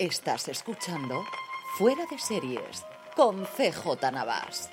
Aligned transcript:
Estás 0.00 0.48
escuchando 0.48 1.26
Fuera 1.76 2.06
de 2.10 2.18
Series 2.18 2.86
con 3.14 3.44
CJ 3.44 4.10
Navas. 4.10 4.70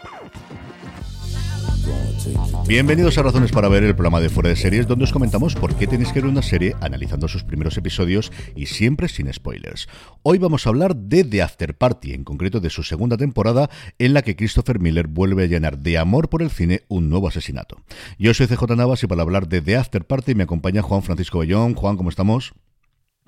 Bienvenidos 2.65 3.17
a 3.17 3.23
Razones 3.23 3.51
para 3.51 3.67
Ver, 3.67 3.83
el 3.83 3.93
programa 3.93 4.21
de 4.21 4.29
Fuera 4.29 4.47
de 4.47 4.55
Series, 4.55 4.87
donde 4.87 5.03
os 5.03 5.11
comentamos 5.11 5.53
por 5.55 5.75
qué 5.75 5.85
tenéis 5.85 6.13
que 6.13 6.21
ver 6.21 6.29
una 6.29 6.41
serie 6.41 6.77
analizando 6.79 7.27
sus 7.27 7.43
primeros 7.43 7.75
episodios 7.75 8.31
y 8.55 8.67
siempre 8.67 9.09
sin 9.09 9.31
spoilers. 9.33 9.89
Hoy 10.23 10.37
vamos 10.37 10.65
a 10.65 10.69
hablar 10.69 10.95
de 10.95 11.25
The 11.25 11.41
After 11.41 11.75
Party, 11.75 12.13
en 12.13 12.23
concreto 12.23 12.61
de 12.61 12.69
su 12.69 12.83
segunda 12.83 13.17
temporada, 13.17 13.69
en 13.99 14.13
la 14.13 14.21
que 14.21 14.37
Christopher 14.37 14.79
Miller 14.79 15.07
vuelve 15.07 15.43
a 15.43 15.47
llenar 15.47 15.79
de 15.79 15.97
amor 15.97 16.29
por 16.29 16.41
el 16.41 16.51
cine 16.51 16.83
un 16.87 17.09
nuevo 17.09 17.27
asesinato. 17.27 17.81
Yo 18.17 18.33
soy 18.33 18.47
CJ 18.47 18.77
Navas 18.77 19.03
y 19.03 19.07
para 19.07 19.23
hablar 19.23 19.49
de 19.49 19.59
The 19.59 19.75
After 19.75 20.05
Party 20.05 20.35
me 20.35 20.43
acompaña 20.43 20.81
Juan 20.81 21.03
Francisco 21.03 21.39
Bellón. 21.39 21.73
Juan, 21.73 21.97
¿cómo 21.97 22.09
estamos? 22.09 22.53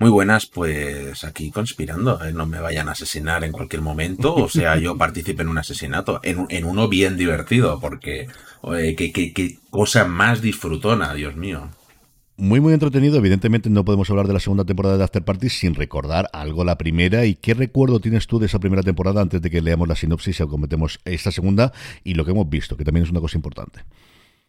Muy 0.00 0.08
buenas, 0.08 0.46
pues 0.46 1.24
aquí 1.24 1.50
conspirando, 1.50 2.24
¿eh? 2.24 2.32
no 2.32 2.46
me 2.46 2.58
vayan 2.58 2.88
a 2.88 2.92
asesinar 2.92 3.44
en 3.44 3.52
cualquier 3.52 3.82
momento, 3.82 4.34
o 4.34 4.48
sea, 4.48 4.78
yo 4.78 4.96
participe 4.98 5.42
en 5.42 5.48
un 5.48 5.58
asesinato, 5.58 6.20
en, 6.22 6.64
uno 6.64 6.88
bien 6.88 7.18
divertido, 7.18 7.78
porque 7.80 8.26
qué, 8.96 9.58
cosa 9.68 10.06
más 10.06 10.40
disfrutona, 10.40 11.12
Dios 11.12 11.36
mío. 11.36 11.68
Muy, 12.38 12.60
muy 12.60 12.72
entretenido. 12.72 13.18
Evidentemente 13.18 13.68
no 13.68 13.84
podemos 13.84 14.08
hablar 14.08 14.26
de 14.26 14.32
la 14.32 14.40
segunda 14.40 14.64
temporada 14.64 14.96
de 14.96 15.04
After 15.04 15.22
Party 15.22 15.50
sin 15.50 15.74
recordar 15.74 16.30
algo 16.32 16.64
la 16.64 16.78
primera. 16.78 17.26
¿Y 17.26 17.34
qué 17.34 17.52
recuerdo 17.52 18.00
tienes 18.00 18.26
tú 18.26 18.38
de 18.38 18.46
esa 18.46 18.58
primera 18.58 18.82
temporada 18.82 19.20
antes 19.20 19.42
de 19.42 19.50
que 19.50 19.60
leamos 19.60 19.86
la 19.86 19.96
sinopsis 19.96 20.40
y 20.40 20.46
cometemos 20.46 20.98
esta 21.04 21.30
segunda 21.30 21.74
y 22.04 22.14
lo 22.14 22.24
que 22.24 22.30
hemos 22.30 22.48
visto, 22.48 22.78
que 22.78 22.84
también 22.84 23.04
es 23.04 23.10
una 23.10 23.20
cosa 23.20 23.36
importante? 23.36 23.84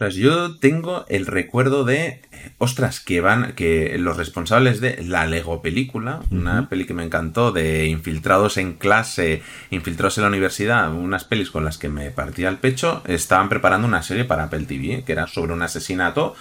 Pues 0.02 0.16
yo 0.16 0.56
tengo 0.56 1.06
el 1.10 1.28
recuerdo 1.28 1.84
de, 1.84 2.22
ostras, 2.58 3.02
que 3.02 3.22
van, 3.22 3.54
que 3.54 4.00
los 4.00 4.18
responsables 4.18 4.82
de 4.82 5.04
la 5.04 5.28
Lego 5.28 5.62
película, 5.62 6.22
una 6.32 6.70
peli 6.70 6.88
que 6.88 6.96
me 6.96 7.04
encantó, 7.04 7.52
de 7.52 7.86
infiltrados 7.86 8.58
en 8.58 8.74
clase, 8.74 9.44
infiltrados 9.70 10.18
en 10.18 10.24
la 10.24 10.30
universidad, 10.30 10.92
unas 10.92 11.24
pelis 11.24 11.52
con 11.52 11.66
las 11.66 11.78
que 11.78 11.90
me 11.90 12.10
partía 12.10 12.50
el 12.50 12.58
pecho, 12.58 13.04
estaban 13.06 13.48
preparando 13.48 13.88
una 13.88 14.02
serie 14.02 14.26
para 14.26 14.46
Apple 14.46 14.66
TV, 14.66 15.04
que 15.06 15.12
era 15.12 15.28
sobre 15.28 15.54
un 15.54 15.62
asesinato 15.62 16.34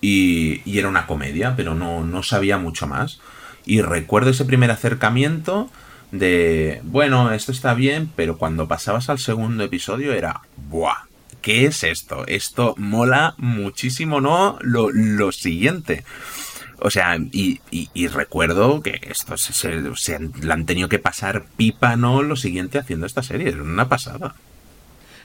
y, 0.00 0.62
y 0.64 0.78
era 0.78 0.88
una 0.88 1.06
comedia, 1.06 1.54
pero 1.54 1.74
no, 1.74 2.02
no 2.04 2.22
sabía 2.22 2.56
mucho 2.56 2.86
más. 2.86 3.20
Y 3.66 3.82
recuerdo 3.82 4.30
ese 4.30 4.46
primer 4.46 4.70
acercamiento 4.70 5.68
de, 6.12 6.80
bueno, 6.84 7.30
esto 7.30 7.52
está 7.52 7.74
bien, 7.74 8.10
pero 8.16 8.38
cuando 8.38 8.68
pasabas 8.68 9.10
al 9.10 9.18
segundo 9.18 9.64
episodio 9.64 10.14
era, 10.14 10.40
¡buah! 10.70 11.11
¿Qué 11.42 11.66
es 11.66 11.84
esto? 11.84 12.24
Esto 12.26 12.74
mola 12.78 13.34
muchísimo, 13.36 14.20
¿no? 14.20 14.58
Lo, 14.62 14.90
lo 14.90 15.32
siguiente. 15.32 16.04
O 16.78 16.90
sea, 16.90 17.16
y, 17.30 17.60
recuerdo 18.08 18.82
que 18.82 19.00
esto 19.02 19.36
se, 19.36 19.52
se, 19.94 20.18
le 20.18 20.52
han 20.52 20.66
tenido 20.66 20.88
que 20.88 20.98
pasar 20.98 21.44
pipa, 21.56 21.96
¿no? 21.96 22.22
Lo 22.22 22.34
siguiente 22.34 22.78
haciendo 22.78 23.06
esta 23.06 23.22
serie. 23.22 23.50
Es 23.50 23.54
una 23.54 23.88
pasada. 23.88 24.34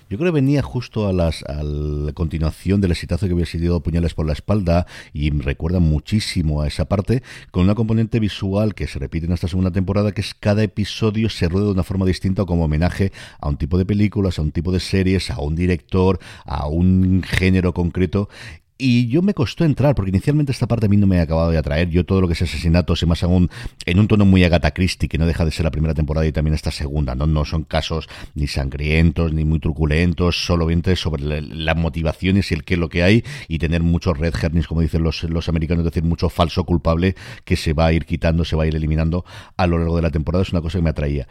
Yo 0.09 0.17
creo 0.17 0.31
que 0.31 0.35
venía 0.35 0.61
justo 0.61 1.07
a, 1.09 1.11
las, 1.11 1.43
a 1.43 1.63
la 1.63 2.13
continuación 2.13 2.79
del 2.79 2.91
exitazo 2.91 3.27
que 3.27 3.33
había 3.33 3.45
sido 3.45 3.81
Puñales 3.83 4.13
por 4.13 4.25
la 4.25 4.31
espalda 4.31 4.87
y 5.11 5.31
me 5.31 5.43
recuerda 5.43 5.79
muchísimo 5.79 6.61
a 6.61 6.67
esa 6.67 6.85
parte, 6.85 7.23
con 7.51 7.63
una 7.63 7.75
componente 7.75 8.21
visual 8.21 8.73
que 8.73 8.87
se 8.87 8.99
repite 8.99 9.25
en 9.25 9.33
esta 9.33 9.49
segunda 9.49 9.71
temporada, 9.71 10.13
que 10.13 10.21
es 10.21 10.33
cada 10.33 10.63
episodio 10.63 11.29
se 11.29 11.49
rueda 11.49 11.65
de 11.65 11.71
una 11.73 11.83
forma 11.83 12.05
distinta 12.05 12.45
como 12.45 12.63
homenaje 12.63 13.11
a 13.41 13.49
un 13.49 13.57
tipo 13.57 13.77
de 13.77 13.85
películas, 13.85 14.39
a 14.39 14.43
un 14.43 14.51
tipo 14.51 14.71
de 14.71 14.79
series, 14.79 15.29
a 15.29 15.41
un 15.41 15.57
director, 15.57 16.19
a 16.45 16.67
un 16.67 17.21
género 17.23 17.73
concreto 17.73 18.29
y 18.77 19.07
yo 19.07 19.21
me 19.21 19.33
costó 19.33 19.65
entrar, 19.65 19.95
porque 19.95 20.09
inicialmente 20.09 20.51
esta 20.51 20.67
parte 20.67 20.85
a 20.85 20.89
mí 20.89 20.97
no 20.97 21.07
me 21.07 21.19
ha 21.19 21.23
acabado 21.23 21.49
de 21.49 21.57
atraer. 21.57 21.89
Yo 21.89 22.05
todo 22.05 22.21
lo 22.21 22.27
que 22.27 22.33
es 22.33 22.41
asesinatos, 22.41 23.01
y 23.01 23.05
más 23.05 23.23
aún 23.23 23.49
en 23.85 23.99
un 23.99 24.07
tono 24.07 24.25
muy 24.25 24.43
Agatha 24.43 24.71
Christie, 24.71 25.09
que 25.09 25.17
no 25.17 25.25
deja 25.25 25.45
de 25.45 25.51
ser 25.51 25.63
la 25.63 25.71
primera 25.71 25.93
temporada 25.93 26.25
y 26.27 26.31
también 26.31 26.53
esta 26.53 26.71
segunda. 26.71 27.15
No, 27.15 27.25
no 27.27 27.45
son 27.45 27.63
casos 27.63 28.07
ni 28.35 28.47
sangrientos, 28.47 29.33
ni 29.33 29.45
muy 29.45 29.59
truculentos, 29.59 30.45
solamente 30.45 30.95
sobre 30.95 31.41
las 31.41 31.75
motivaciones 31.75 32.51
y 32.51 32.55
el 32.55 32.63
qué 32.63 32.77
lo 32.77 32.89
que 32.89 33.03
hay, 33.03 33.23
y 33.47 33.59
tener 33.59 33.81
muchos 33.81 34.17
red 34.17 34.33
herrings, 34.39 34.67
como 34.67 34.81
dicen 34.81 35.03
los, 35.03 35.23
los 35.23 35.49
americanos, 35.49 35.85
es 35.85 35.91
decir, 35.91 36.03
mucho 36.03 36.29
falso 36.29 36.63
culpable 36.63 37.15
que 37.45 37.55
se 37.55 37.73
va 37.73 37.87
a 37.87 37.93
ir 37.93 38.05
quitando, 38.05 38.45
se 38.45 38.55
va 38.55 38.63
a 38.63 38.67
ir 38.67 38.75
eliminando 38.75 39.25
a 39.55 39.67
lo 39.67 39.79
largo 39.79 39.95
de 39.95 40.01
la 40.03 40.11
temporada. 40.11 40.43
Es 40.43 40.51
una 40.51 40.61
cosa 40.61 40.77
que 40.77 40.83
me 40.83 40.89
atraía 40.91 41.27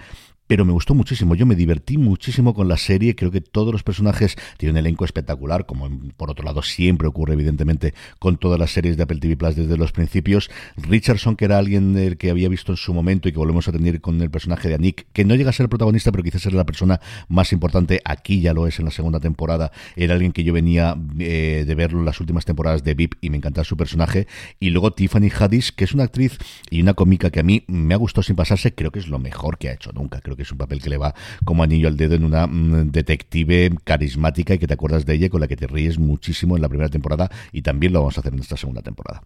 pero 0.47 0.65
me 0.65 0.73
gustó 0.73 0.95
muchísimo. 0.95 1.35
Yo 1.35 1.47
me 1.47 1.55
divertí 1.55 1.99
muchísimo 1.99 2.55
con 2.55 2.69
la 2.69 2.77
serie. 2.77 3.15
Creo 3.15 3.31
que 3.31 3.41
todos 3.41 3.73
los 3.73 3.83
personajes 3.83 4.37
tienen 4.59 4.75
un 4.75 4.79
elenco 4.79 5.05
espectacular, 5.05 5.67
como 5.67 5.89
por 6.17 6.31
otro 6.31 6.45
lado 6.45 6.63
siempre 6.63 7.09
ocurre, 7.09 7.35
evidentemente, 7.35 7.95
con 8.19 8.37
todas 8.37 8.59
las 8.59 8.71
series 8.71 8.97
de 8.97 9.03
Apple 9.03 9.19
TV 9.19 9.37
Plus 9.37 9.57
desde 9.57 9.77
los 9.77 9.93
principios. 9.93 10.51
Richardson, 10.77 11.37
que 11.37 11.47
era 11.47 11.59
alguien 11.59 12.17
que 12.19 12.31
había 12.31 12.49
visto 12.49 12.73
en 12.73 12.77
su 12.77 12.95
momento 12.95 13.29
y 13.29 13.33
que 13.33 13.39
volvemos 13.39 13.69
a 13.69 13.73
tener 13.73 14.01
con 14.01 14.21
el 14.21 14.31
personaje 14.31 14.69
de 14.69 14.79
Nick, 14.79 15.07
que 15.13 15.25
no 15.25 15.35
llega 15.35 15.51
a 15.51 15.53
ser 15.53 15.65
el 15.65 15.69
protagonista, 15.69 16.11
pero 16.11 16.23
quizás 16.23 16.45
era 16.47 16.57
la 16.57 16.67
persona 16.67 17.01
más 17.29 17.53
importante. 17.53 18.01
Aquí 18.05 18.41
ya 18.41 18.53
lo 18.53 18.67
es 18.67 18.79
en 18.79 18.85
la 18.85 18.91
segunda 18.91 19.21
temporada. 19.21 19.73
Era 19.97 20.15
alguien 20.15 20.33
que 20.33 20.45
yo 20.45 20.53
venía 20.53 20.97
eh, 21.19 21.65
de 21.67 21.75
verlo 21.75 21.99
en 22.01 22.05
las 22.05 22.21
últimas 22.21 22.45
temporadas 22.45 22.85
de 22.85 22.95
VIP 22.95 23.15
y 23.21 23.31
me 23.31 23.37
encantaba 23.37 23.65
su 23.65 23.77
personaje. 23.77 24.27
Y 24.61 24.71
luego 24.71 24.93
Tiffany 24.93 25.31
Haddish, 25.31 25.75
que 25.75 25.85
es 25.85 25.93
una 25.93 26.05
actriz 26.05 26.39
y 26.71 26.81
una 26.81 26.95
cómica 26.95 27.31
que 27.31 27.41
a 27.41 27.43
mí 27.43 27.65
me 27.67 27.95
ha 27.95 27.97
gustado 27.97 28.23
sin 28.23 28.37
pasarse. 28.37 28.75
Creo 28.75 28.91
que 28.91 28.99
es 28.99 29.09
lo 29.09 29.19
mejor 29.19 29.59
que 29.59 29.69
ha 29.69 29.73
hecho 29.73 29.93
nunca. 29.93 30.21
Creo 30.21 30.36
que 30.37 30.43
es 30.43 30.53
un 30.53 30.59
papel 30.59 30.81
que 30.81 30.91
le 30.91 30.99
va 30.99 31.15
como 31.45 31.63
anillo 31.63 31.89
al 31.89 31.97
dedo 31.97 32.15
en 32.15 32.25
una 32.25 32.47
mm, 32.47 32.91
detective 32.91 33.71
carismática 33.85 34.55
y 34.55 34.59
que 34.59 34.67
te 34.67 34.75
acuerdas 34.75 35.07
de 35.07 35.15
ella, 35.15 35.29
con 35.29 35.41
la 35.41 35.49
que 35.49 35.57
te 35.57 35.67
ríes 35.67 35.99
muchísimo 35.99 36.57
en 36.57 36.63
la 36.63 36.69
primera 36.69 36.89
temporada 36.89 37.31
y 37.53 37.63
también 37.63 37.93
lo 37.93 38.01
vamos 38.01 38.17
a 38.17 38.21
hacer 38.21 38.33
en 38.33 38.41
esta 38.41 38.57
segunda 38.57 38.83
temporada. 38.83 39.23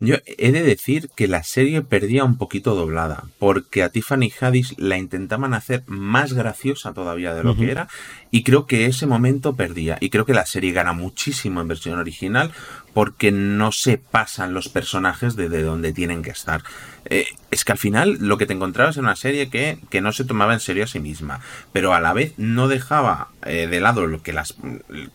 Yo 0.00 0.14
he 0.24 0.52
de 0.52 0.62
decir 0.62 1.10
que 1.16 1.26
la 1.26 1.42
serie 1.42 1.82
perdía 1.82 2.22
un 2.22 2.38
poquito 2.38 2.76
doblada, 2.76 3.24
porque 3.40 3.82
a 3.82 3.88
Tiffany 3.88 4.30
Haddish 4.30 4.76
la 4.78 4.96
intentaban 4.96 5.54
hacer 5.54 5.82
más 5.88 6.34
graciosa 6.34 6.92
todavía 6.92 7.34
de 7.34 7.42
lo 7.42 7.56
que 7.56 7.72
era, 7.72 7.88
y 8.30 8.44
creo 8.44 8.66
que 8.66 8.86
ese 8.86 9.08
momento 9.08 9.56
perdía. 9.56 9.98
Y 10.00 10.10
creo 10.10 10.24
que 10.24 10.34
la 10.34 10.46
serie 10.46 10.70
gana 10.70 10.92
muchísimo 10.92 11.60
en 11.60 11.66
versión 11.66 11.98
original, 11.98 12.52
porque 12.94 13.32
no 13.32 13.72
se 13.72 13.98
pasan 13.98 14.54
los 14.54 14.68
personajes 14.68 15.34
de, 15.34 15.48
donde 15.48 15.92
tienen 15.92 16.22
que 16.22 16.30
estar. 16.30 16.62
Eh, 17.06 17.26
es 17.50 17.64
que 17.64 17.72
al 17.72 17.78
final 17.78 18.18
lo 18.20 18.38
que 18.38 18.46
te 18.46 18.52
encontrabas 18.52 18.98
en 18.98 19.04
una 19.04 19.16
serie 19.16 19.50
que, 19.50 19.78
que, 19.90 20.00
no 20.00 20.12
se 20.12 20.24
tomaba 20.24 20.54
en 20.54 20.60
serio 20.60 20.84
a 20.84 20.88
sí 20.88 21.00
misma, 21.00 21.40
pero 21.72 21.92
a 21.92 22.00
la 22.00 22.12
vez 22.12 22.34
no 22.36 22.68
dejaba 22.68 23.28
eh, 23.44 23.66
de 23.66 23.80
lado 23.80 24.06
lo 24.06 24.22
que 24.22 24.32
las, 24.32 24.54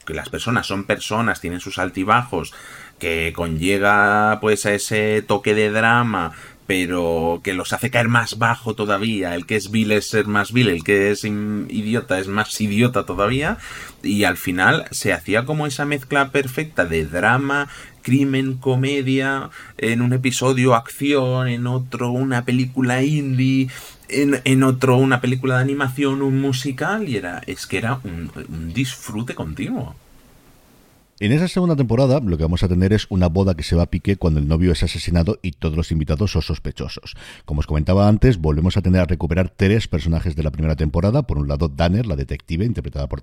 que 0.05 0.13
las 0.13 0.27
personas 0.27 0.67
son 0.67 0.83
personas, 0.83 1.39
tienen 1.39 1.59
sus 1.61 1.77
altibajos, 1.77 2.53
que 3.03 3.33
conlleva 3.35 4.37
pues 4.39 4.65
a 4.65 4.73
ese 4.73 5.21
toque 5.21 5.53
de 5.53 5.69
drama, 5.71 6.31
pero 6.67 7.41
que 7.43 7.53
los 7.53 7.73
hace 7.73 7.91
caer 7.91 8.07
más 8.07 8.37
bajo 8.37 8.75
todavía. 8.75 9.35
El 9.35 9.45
que 9.45 9.57
es 9.57 9.71
vil 9.71 9.91
es 9.91 10.07
ser 10.07 10.25
más 10.25 10.53
vil, 10.53 10.69
el 10.69 10.85
que 10.85 11.11
es 11.11 11.25
idiota 11.25 12.17
es 12.17 12.29
más 12.29 12.61
idiota 12.61 13.05
todavía. 13.05 13.57
Y 14.03 14.23
al 14.23 14.37
final 14.37 14.85
se 14.91 15.11
hacía 15.11 15.43
como 15.43 15.67
esa 15.67 15.83
mezcla 15.83 16.31
perfecta 16.31 16.85
de 16.85 17.05
drama, 17.05 17.67
crimen, 18.03 18.53
comedia, 18.53 19.49
en 19.77 20.01
un 20.01 20.13
episodio 20.13 20.73
acción, 20.73 21.49
en 21.49 21.67
otro 21.67 22.09
una 22.09 22.45
película 22.45 23.03
indie, 23.03 23.67
en, 24.07 24.63
otro 24.63 24.95
una 24.95 25.19
película 25.19 25.57
de 25.57 25.63
animación, 25.63 26.21
un 26.21 26.39
musical, 26.39 27.09
y 27.09 27.17
era, 27.17 27.41
es 27.47 27.67
que 27.67 27.79
era 27.79 27.99
un 28.05 28.71
disfrute 28.73 29.35
continuo. 29.35 29.93
En 31.19 31.31
esa 31.31 31.47
segunda 31.47 31.75
temporada 31.75 32.19
lo 32.19 32.37
que 32.37 32.43
vamos 32.43 32.63
a 32.63 32.67
tener 32.67 32.91
es 32.91 33.05
una 33.07 33.29
boda 33.29 33.53
que 33.53 33.61
se 33.61 33.75
va 33.75 33.83
a 33.83 33.89
pique 33.91 34.15
cuando 34.15 34.39
el 34.39 34.47
novio 34.47 34.71
es 34.71 34.81
asesinado 34.81 35.37
y 35.43 35.51
todos 35.51 35.77
los 35.77 35.91
invitados 35.91 36.31
son 36.31 36.41
sospechosos. 36.41 37.13
Como 37.45 37.59
os 37.59 37.67
comentaba 37.67 38.07
antes, 38.07 38.39
volvemos 38.39 38.77
a 38.77 38.81
tener 38.81 38.99
a 38.99 39.05
recuperar 39.05 39.53
tres 39.55 39.87
personajes 39.87 40.35
de 40.35 40.41
la 40.41 40.49
primera 40.49 40.75
temporada. 40.75 41.21
Por 41.21 41.37
un 41.37 41.47
lado, 41.47 41.69
Danner, 41.69 42.07
la 42.07 42.15
detective, 42.15 42.65
interpretada 42.65 43.07
por, 43.07 43.21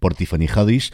por 0.00 0.14
Tiffany 0.14 0.46
Haddish, 0.46 0.90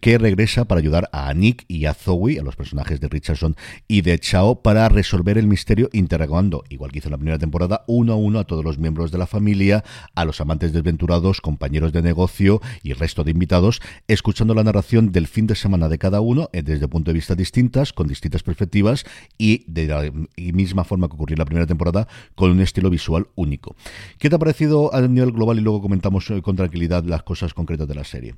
que 0.00 0.18
regresa 0.18 0.66
para 0.66 0.78
ayudar 0.78 1.10
a 1.12 1.34
Nick 1.34 1.64
y 1.66 1.86
a 1.86 1.94
Zoe, 1.94 2.38
a 2.38 2.44
los 2.44 2.54
personajes 2.54 3.00
de 3.00 3.08
Richardson 3.08 3.56
y 3.88 4.02
de 4.02 4.20
Chao, 4.20 4.62
para 4.62 4.88
resolver 4.88 5.36
el 5.36 5.48
misterio 5.48 5.90
interrogando, 5.92 6.62
igual 6.68 6.92
que 6.92 7.00
hizo 7.00 7.08
en 7.08 7.12
la 7.12 7.18
primera 7.18 7.38
temporada, 7.38 7.82
uno 7.88 8.12
a 8.12 8.16
uno 8.16 8.38
a 8.38 8.44
todos 8.44 8.64
los 8.64 8.78
miembros 8.78 9.10
de 9.10 9.18
la 9.18 9.26
familia, 9.26 9.82
a 10.14 10.24
los 10.24 10.40
amantes 10.40 10.72
desventurados, 10.72 11.40
compañeros 11.40 11.92
de 11.92 12.02
negocio 12.02 12.62
y 12.84 12.92
resto 12.92 13.24
de 13.24 13.32
invitados, 13.32 13.82
escuchando 14.06 14.54
la 14.54 14.62
narración 14.62 15.10
del 15.10 15.26
fin 15.26 15.48
de 15.48 15.55
semana 15.56 15.88
de 15.88 15.98
cada 15.98 16.20
uno 16.20 16.48
eh, 16.52 16.62
desde 16.62 16.88
punto 16.88 17.10
de 17.10 17.14
vista 17.14 17.34
distintas, 17.34 17.92
con 17.92 18.06
distintas 18.06 18.42
perspectivas 18.42 19.04
y 19.38 19.64
de 19.66 19.86
la 19.86 20.10
misma 20.36 20.84
forma 20.84 21.08
que 21.08 21.14
ocurrió 21.14 21.34
en 21.34 21.40
la 21.40 21.44
primera 21.44 21.66
temporada, 21.66 22.06
con 22.34 22.50
un 22.50 22.60
estilo 22.60 22.90
visual 22.90 23.28
único. 23.34 23.76
¿Qué 24.18 24.30
te 24.30 24.36
ha 24.36 24.38
parecido 24.38 24.94
a 24.94 25.00
nivel 25.00 25.32
global 25.32 25.58
y 25.58 25.62
luego 25.62 25.82
comentamos 25.82 26.30
eh, 26.30 26.42
con 26.42 26.56
tranquilidad 26.56 27.04
las 27.04 27.22
cosas 27.22 27.54
concretas 27.54 27.88
de 27.88 27.94
la 27.94 28.04
serie? 28.04 28.34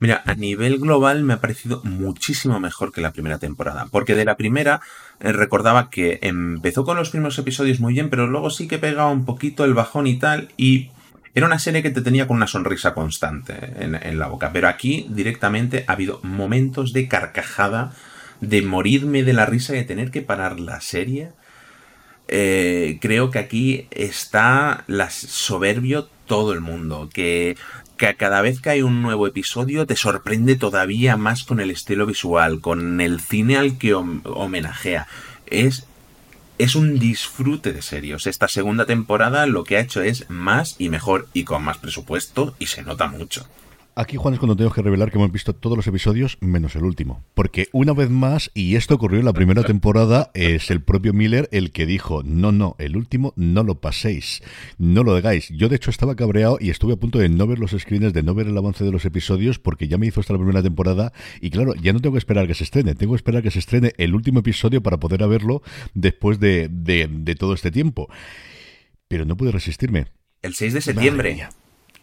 Mira, 0.00 0.22
a 0.26 0.34
nivel 0.34 0.78
global 0.78 1.22
me 1.22 1.34
ha 1.34 1.40
parecido 1.40 1.80
muchísimo 1.84 2.58
mejor 2.58 2.92
que 2.92 3.00
la 3.00 3.12
primera 3.12 3.38
temporada, 3.38 3.86
porque 3.90 4.14
de 4.14 4.24
la 4.24 4.36
primera 4.36 4.80
eh, 5.20 5.32
recordaba 5.32 5.88
que 5.88 6.18
empezó 6.20 6.84
con 6.84 6.96
los 6.96 7.10
primeros 7.10 7.38
episodios 7.38 7.80
muy 7.80 7.94
bien, 7.94 8.10
pero 8.10 8.26
luego 8.26 8.50
sí 8.50 8.66
que 8.66 8.78
pegaba 8.78 9.10
un 9.10 9.24
poquito 9.24 9.64
el 9.64 9.72
bajón 9.72 10.06
y 10.06 10.18
tal, 10.18 10.48
y 10.56 10.90
era 11.34 11.46
una 11.46 11.58
serie 11.58 11.82
que 11.82 11.90
te 11.90 12.00
tenía 12.00 12.26
con 12.26 12.36
una 12.36 12.46
sonrisa 12.46 12.94
constante 12.94 13.54
en, 13.78 14.18
la 14.18 14.28
boca, 14.28 14.50
pero 14.52 14.68
aquí 14.68 15.06
directamente 15.10 15.84
ha 15.86 15.92
habido 15.92 16.20
momentos 16.22 16.92
de 16.92 17.08
carcajada, 17.08 17.92
de 18.40 18.62
morirme 18.62 19.22
de 19.24 19.32
la 19.32 19.46
risa 19.46 19.74
y 19.74 19.78
de 19.78 19.84
tener 19.84 20.10
que 20.10 20.22
parar 20.22 20.60
la 20.60 20.80
serie 20.80 21.32
eh, 22.26 22.98
creo 23.00 23.30
que 23.30 23.38
aquí 23.38 23.86
está 23.90 24.84
la 24.86 25.10
soberbio 25.10 26.08
todo 26.26 26.52
el 26.54 26.60
mundo, 26.60 27.10
que, 27.12 27.56
que 27.98 28.14
cada 28.16 28.40
vez 28.40 28.60
que 28.60 28.70
hay 28.70 28.82
un 28.82 29.02
nuevo 29.02 29.26
episodio 29.26 29.86
te 29.86 29.96
sorprende 29.96 30.56
todavía 30.56 31.16
más 31.18 31.44
con 31.44 31.60
el 31.60 31.70
estilo 31.70 32.06
visual, 32.06 32.60
con 32.60 33.00
el 33.00 33.20
cine 33.20 33.58
al 33.58 33.76
que 33.76 33.94
homenajea. 33.94 35.06
Es 35.46 35.86
es 36.58 36.74
un 36.74 36.98
disfrute 36.98 37.72
de 37.72 37.82
serios. 37.82 38.26
Esta 38.26 38.48
segunda 38.48 38.86
temporada 38.86 39.46
lo 39.46 39.64
que 39.64 39.76
ha 39.76 39.80
hecho 39.80 40.02
es 40.02 40.28
más 40.30 40.76
y 40.78 40.88
mejor 40.88 41.28
y 41.32 41.44
con 41.44 41.64
más 41.64 41.78
presupuesto 41.78 42.54
y 42.58 42.66
se 42.66 42.82
nota 42.82 43.08
mucho. 43.08 43.46
Aquí, 43.96 44.16
Juan, 44.16 44.34
es 44.34 44.40
cuando 44.40 44.56
tengo 44.56 44.72
que 44.72 44.82
revelar 44.82 45.12
que 45.12 45.18
hemos 45.18 45.30
visto 45.30 45.54
todos 45.54 45.76
los 45.76 45.86
episodios 45.86 46.36
menos 46.40 46.74
el 46.74 46.82
último. 46.82 47.22
Porque 47.34 47.68
una 47.70 47.92
vez 47.92 48.10
más, 48.10 48.50
y 48.52 48.74
esto 48.74 48.96
ocurrió 48.96 49.20
en 49.20 49.24
la 49.24 49.32
primera 49.32 49.62
temporada, 49.64 50.32
es 50.34 50.72
el 50.72 50.82
propio 50.82 51.12
Miller 51.12 51.48
el 51.52 51.70
que 51.70 51.86
dijo, 51.86 52.24
no, 52.24 52.50
no, 52.50 52.74
el 52.78 52.96
último 52.96 53.32
no 53.36 53.62
lo 53.62 53.76
paséis, 53.76 54.42
no 54.78 55.04
lo 55.04 55.14
hagáis. 55.14 55.48
Yo 55.50 55.68
de 55.68 55.76
hecho 55.76 55.90
estaba 55.90 56.16
cabreado 56.16 56.58
y 56.60 56.70
estuve 56.70 56.94
a 56.94 56.96
punto 56.96 57.20
de 57.20 57.28
no 57.28 57.46
ver 57.46 57.60
los 57.60 57.70
screens, 57.70 58.12
de 58.12 58.24
no 58.24 58.34
ver 58.34 58.48
el 58.48 58.58
avance 58.58 58.82
de 58.82 58.90
los 58.90 59.04
episodios, 59.04 59.60
porque 59.60 59.86
ya 59.86 59.96
me 59.96 60.06
hizo 60.06 60.18
hasta 60.18 60.32
la 60.32 60.40
primera 60.40 60.62
temporada 60.62 61.12
y 61.40 61.50
claro, 61.50 61.74
ya 61.76 61.92
no 61.92 62.00
tengo 62.00 62.14
que 62.14 62.18
esperar 62.18 62.48
que 62.48 62.54
se 62.54 62.64
estrene, 62.64 62.96
tengo 62.96 63.12
que 63.12 63.18
esperar 63.18 63.44
que 63.44 63.52
se 63.52 63.60
estrene 63.60 63.92
el 63.98 64.16
último 64.16 64.40
episodio 64.40 64.82
para 64.82 64.98
poder 64.98 65.24
verlo 65.28 65.62
después 65.94 66.40
de, 66.40 66.68
de, 66.68 67.34
todo 67.36 67.54
este 67.54 67.70
tiempo. 67.70 68.08
Pero 69.06 69.24
no 69.24 69.36
pude 69.36 69.52
resistirme. 69.52 70.06
El 70.42 70.54
6 70.54 70.74
de 70.74 70.80
septiembre 70.80 71.48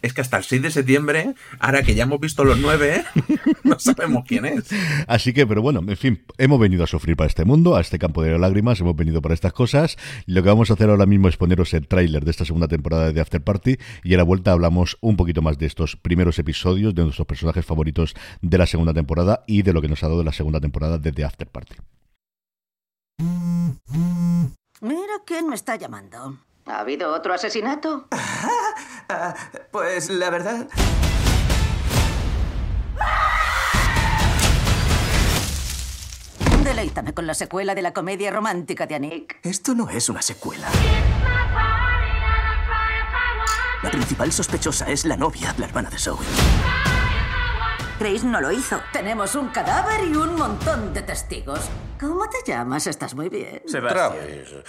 es 0.02 0.12
que 0.12 0.20
hasta 0.20 0.36
el 0.36 0.44
6 0.44 0.62
de 0.62 0.70
septiembre, 0.70 1.34
ahora 1.58 1.82
que 1.82 1.94
ya 1.94 2.02
hemos 2.04 2.20
visto 2.20 2.44
los 2.44 2.58
nueve, 2.58 3.04
no 3.64 3.78
sabemos 3.78 4.24
quién 4.26 4.44
es. 4.44 4.68
Así 5.06 5.32
que, 5.32 5.46
pero 5.46 5.62
bueno, 5.62 5.80
en 5.86 5.96
fin, 5.96 6.24
hemos 6.38 6.60
venido 6.60 6.84
a 6.84 6.86
sufrir 6.86 7.16
para 7.16 7.28
este 7.28 7.44
mundo, 7.44 7.76
a 7.76 7.80
este 7.80 7.98
campo 7.98 8.22
de 8.22 8.38
lágrimas, 8.38 8.80
hemos 8.80 8.96
venido 8.96 9.22
para 9.22 9.34
estas 9.34 9.52
cosas. 9.52 9.96
Lo 10.26 10.42
que 10.42 10.48
vamos 10.48 10.70
a 10.70 10.74
hacer 10.74 10.90
ahora 10.90 11.06
mismo 11.06 11.28
es 11.28 11.36
poneros 11.36 11.72
el 11.74 11.86
tráiler 11.86 12.24
de 12.24 12.30
esta 12.30 12.44
segunda 12.44 12.68
temporada 12.68 13.12
de 13.12 13.20
After 13.20 13.42
Party 13.42 13.76
y 14.02 14.14
a 14.14 14.16
la 14.16 14.24
vuelta 14.24 14.52
hablamos 14.52 14.98
un 15.00 15.16
poquito 15.16 15.42
más 15.42 15.58
de 15.58 15.66
estos 15.66 15.96
primeros 15.96 16.38
episodios, 16.38 16.94
de 16.94 17.02
nuestros 17.02 17.26
personajes 17.26 17.64
favoritos 17.64 18.14
de 18.40 18.58
la 18.58 18.66
segunda 18.66 18.92
temporada 18.92 19.44
y 19.46 19.62
de 19.62 19.72
lo 19.72 19.80
que 19.80 19.88
nos 19.88 20.02
ha 20.02 20.08
dado 20.08 20.24
la 20.24 20.32
segunda 20.32 20.60
temporada 20.60 20.98
de 20.98 21.12
The 21.12 21.24
After 21.24 21.48
Party. 21.48 21.76
Mira 24.80 25.14
quién 25.24 25.48
me 25.48 25.54
está 25.54 25.76
llamando. 25.76 26.38
¿Ha 26.66 26.80
habido 26.80 27.12
otro 27.12 27.34
asesinato? 27.34 28.06
Ah, 29.14 29.34
pues 29.70 30.08
la 30.08 30.30
verdad... 30.30 30.66
Deleítame 36.64 37.12
con 37.12 37.26
la 37.26 37.34
secuela 37.34 37.74
de 37.74 37.82
la 37.82 37.92
comedia 37.92 38.30
romántica 38.30 38.86
de 38.86 38.94
Anik. 38.94 39.38
Esto 39.42 39.74
no 39.74 39.90
es 39.90 40.08
una 40.08 40.22
secuela. 40.22 40.66
La 43.82 43.90
principal 43.90 44.32
sospechosa 44.32 44.88
es 44.88 45.04
la 45.04 45.16
novia, 45.16 45.54
la 45.58 45.66
hermana 45.66 45.90
de 45.90 45.98
Zoe. 45.98 46.24
Grace 48.00 48.24
no 48.24 48.40
lo 48.40 48.50
hizo. 48.50 48.80
Tenemos 48.94 49.34
un 49.34 49.48
cadáver 49.48 50.08
y 50.08 50.16
un 50.16 50.36
montón 50.36 50.94
de 50.94 51.02
testigos. 51.02 51.68
¿Cómo 52.00 52.28
te 52.30 52.50
llamas? 52.50 52.86
Estás 52.86 53.14
muy 53.14 53.28
bien. 53.28 53.62
Sebastián. 53.66 54.64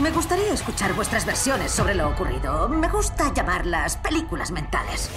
Me 0.00 0.10
gustaría 0.10 0.54
escuchar 0.54 0.94
vuestras 0.94 1.26
versiones 1.26 1.70
sobre 1.72 1.94
lo 1.94 2.08
ocurrido. 2.08 2.70
Me 2.70 2.88
gusta 2.88 3.34
llamarlas 3.34 3.98
películas 3.98 4.50
mentales. 4.50 5.10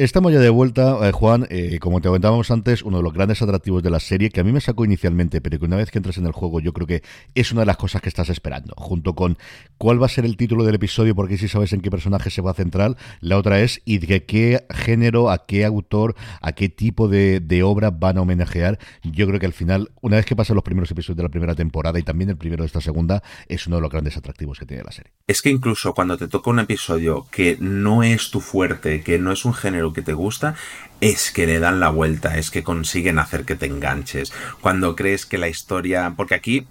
Estamos 0.00 0.32
ya 0.32 0.38
de 0.38 0.48
vuelta, 0.48 0.96
eh, 1.06 1.12
Juan. 1.12 1.46
Eh, 1.50 1.78
como 1.78 2.00
te 2.00 2.08
comentábamos 2.08 2.50
antes, 2.50 2.82
uno 2.82 2.96
de 2.96 3.02
los 3.02 3.12
grandes 3.12 3.42
atractivos 3.42 3.82
de 3.82 3.90
la 3.90 4.00
serie, 4.00 4.30
que 4.30 4.40
a 4.40 4.44
mí 4.44 4.50
me 4.50 4.62
sacó 4.62 4.86
inicialmente, 4.86 5.42
pero 5.42 5.58
que 5.58 5.66
una 5.66 5.76
vez 5.76 5.90
que 5.90 5.98
entras 5.98 6.16
en 6.16 6.24
el 6.24 6.32
juego, 6.32 6.58
yo 6.58 6.72
creo 6.72 6.86
que 6.86 7.02
es 7.34 7.52
una 7.52 7.60
de 7.60 7.66
las 7.66 7.76
cosas 7.76 8.00
que 8.00 8.08
estás 8.08 8.30
esperando, 8.30 8.72
junto 8.78 9.14
con 9.14 9.36
cuál 9.76 10.00
va 10.00 10.06
a 10.06 10.08
ser 10.08 10.24
el 10.24 10.38
título 10.38 10.64
del 10.64 10.76
episodio, 10.76 11.14
porque 11.14 11.36
si 11.36 11.48
sabes 11.48 11.74
en 11.74 11.82
qué 11.82 11.90
personaje 11.90 12.30
se 12.30 12.40
va 12.40 12.52
a 12.52 12.54
centrar. 12.54 12.96
La 13.20 13.36
otra 13.36 13.60
es, 13.60 13.82
y 13.84 13.98
de 13.98 14.24
qué 14.24 14.64
género, 14.70 15.30
a 15.30 15.44
qué 15.44 15.66
autor, 15.66 16.14
a 16.40 16.52
qué 16.52 16.70
tipo 16.70 17.06
de, 17.06 17.40
de 17.40 17.62
obra 17.62 17.90
van 17.90 18.16
a 18.16 18.22
homenajear. 18.22 18.78
Yo 19.02 19.26
creo 19.26 19.38
que 19.38 19.44
al 19.44 19.52
final, 19.52 19.90
una 20.00 20.16
vez 20.16 20.24
que 20.24 20.34
pasan 20.34 20.54
los 20.54 20.64
primeros 20.64 20.90
episodios 20.90 21.18
de 21.18 21.24
la 21.24 21.28
primera 21.28 21.54
temporada 21.54 21.98
y 21.98 22.02
también 22.02 22.30
el 22.30 22.38
primero 22.38 22.62
de 22.62 22.68
esta 22.68 22.80
segunda, 22.80 23.22
es 23.48 23.66
uno 23.66 23.76
de 23.76 23.82
los 23.82 23.90
grandes 23.90 24.16
atractivos 24.16 24.58
que 24.58 24.64
tiene 24.64 24.82
la 24.82 24.92
serie. 24.92 25.12
Es 25.26 25.42
que 25.42 25.50
incluso 25.50 25.92
cuando 25.92 26.16
te 26.16 26.26
toca 26.26 26.48
un 26.48 26.60
episodio 26.60 27.26
que 27.30 27.58
no 27.60 28.02
es 28.02 28.30
tu 28.30 28.40
fuerte, 28.40 29.02
que 29.02 29.18
no 29.18 29.30
es 29.30 29.44
un 29.44 29.52
género 29.52 29.89
que 29.92 30.02
te 30.02 30.12
gusta, 30.12 30.54
es 31.00 31.30
que 31.30 31.46
le 31.46 31.58
dan 31.58 31.80
la 31.80 31.90
vuelta, 31.90 32.36
es 32.38 32.50
que 32.50 32.62
consiguen 32.62 33.18
hacer 33.18 33.44
que 33.44 33.56
te 33.56 33.66
enganches. 33.66 34.32
Cuando 34.60 34.96
crees 34.96 35.26
que 35.26 35.38
la 35.38 35.48
historia... 35.48 36.14
Porque 36.16 36.34
aquí 36.34 36.66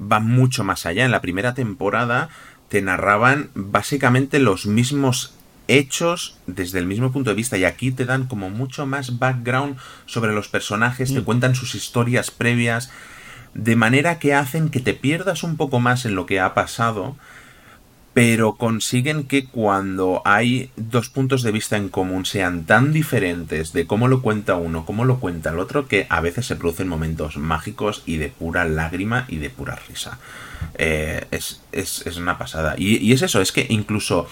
va 0.00 0.20
mucho 0.20 0.64
más 0.64 0.86
allá. 0.86 1.04
En 1.04 1.10
la 1.10 1.20
primera 1.20 1.54
temporada 1.54 2.28
te 2.68 2.82
narraban 2.82 3.50
básicamente 3.54 4.38
los 4.38 4.66
mismos 4.66 5.34
hechos 5.68 6.36
desde 6.46 6.78
el 6.78 6.86
mismo 6.86 7.12
punto 7.12 7.30
de 7.30 7.36
vista 7.36 7.56
y 7.56 7.64
aquí 7.64 7.92
te 7.92 8.04
dan 8.04 8.26
como 8.26 8.50
mucho 8.50 8.86
más 8.86 9.18
background 9.18 9.76
sobre 10.06 10.32
los 10.32 10.48
personajes, 10.48 11.12
te 11.12 11.20
mm. 11.20 11.24
cuentan 11.24 11.54
sus 11.54 11.74
historias 11.74 12.30
previas, 12.30 12.90
de 13.54 13.76
manera 13.76 14.18
que 14.18 14.34
hacen 14.34 14.68
que 14.68 14.80
te 14.80 14.94
pierdas 14.94 15.42
un 15.42 15.56
poco 15.56 15.78
más 15.80 16.04
en 16.06 16.14
lo 16.14 16.26
que 16.26 16.40
ha 16.40 16.54
pasado 16.54 17.16
pero 18.12 18.54
consiguen 18.56 19.24
que 19.24 19.46
cuando 19.46 20.20
hay 20.24 20.70
dos 20.76 21.08
puntos 21.08 21.42
de 21.42 21.52
vista 21.52 21.76
en 21.76 21.88
común 21.88 22.26
sean 22.26 22.64
tan 22.64 22.92
diferentes 22.92 23.72
de 23.72 23.86
cómo 23.86 24.08
lo 24.08 24.20
cuenta 24.20 24.56
uno, 24.56 24.84
cómo 24.84 25.04
lo 25.04 25.20
cuenta 25.20 25.50
el 25.50 25.60
otro, 25.60 25.86
que 25.86 26.06
a 26.08 26.20
veces 26.20 26.46
se 26.46 26.56
producen 26.56 26.88
momentos 26.88 27.36
mágicos 27.36 28.02
y 28.06 28.16
de 28.16 28.28
pura 28.28 28.64
lágrima 28.64 29.26
y 29.28 29.36
de 29.36 29.50
pura 29.50 29.78
risa. 29.88 30.18
Eh, 30.74 31.24
es, 31.30 32.16
una 32.18 32.36
pasada. 32.36 32.74
Y, 32.76 33.12
es 33.12 33.22
eso, 33.22 33.40
es 33.40 33.52
que 33.52 33.66
incluso 33.68 34.26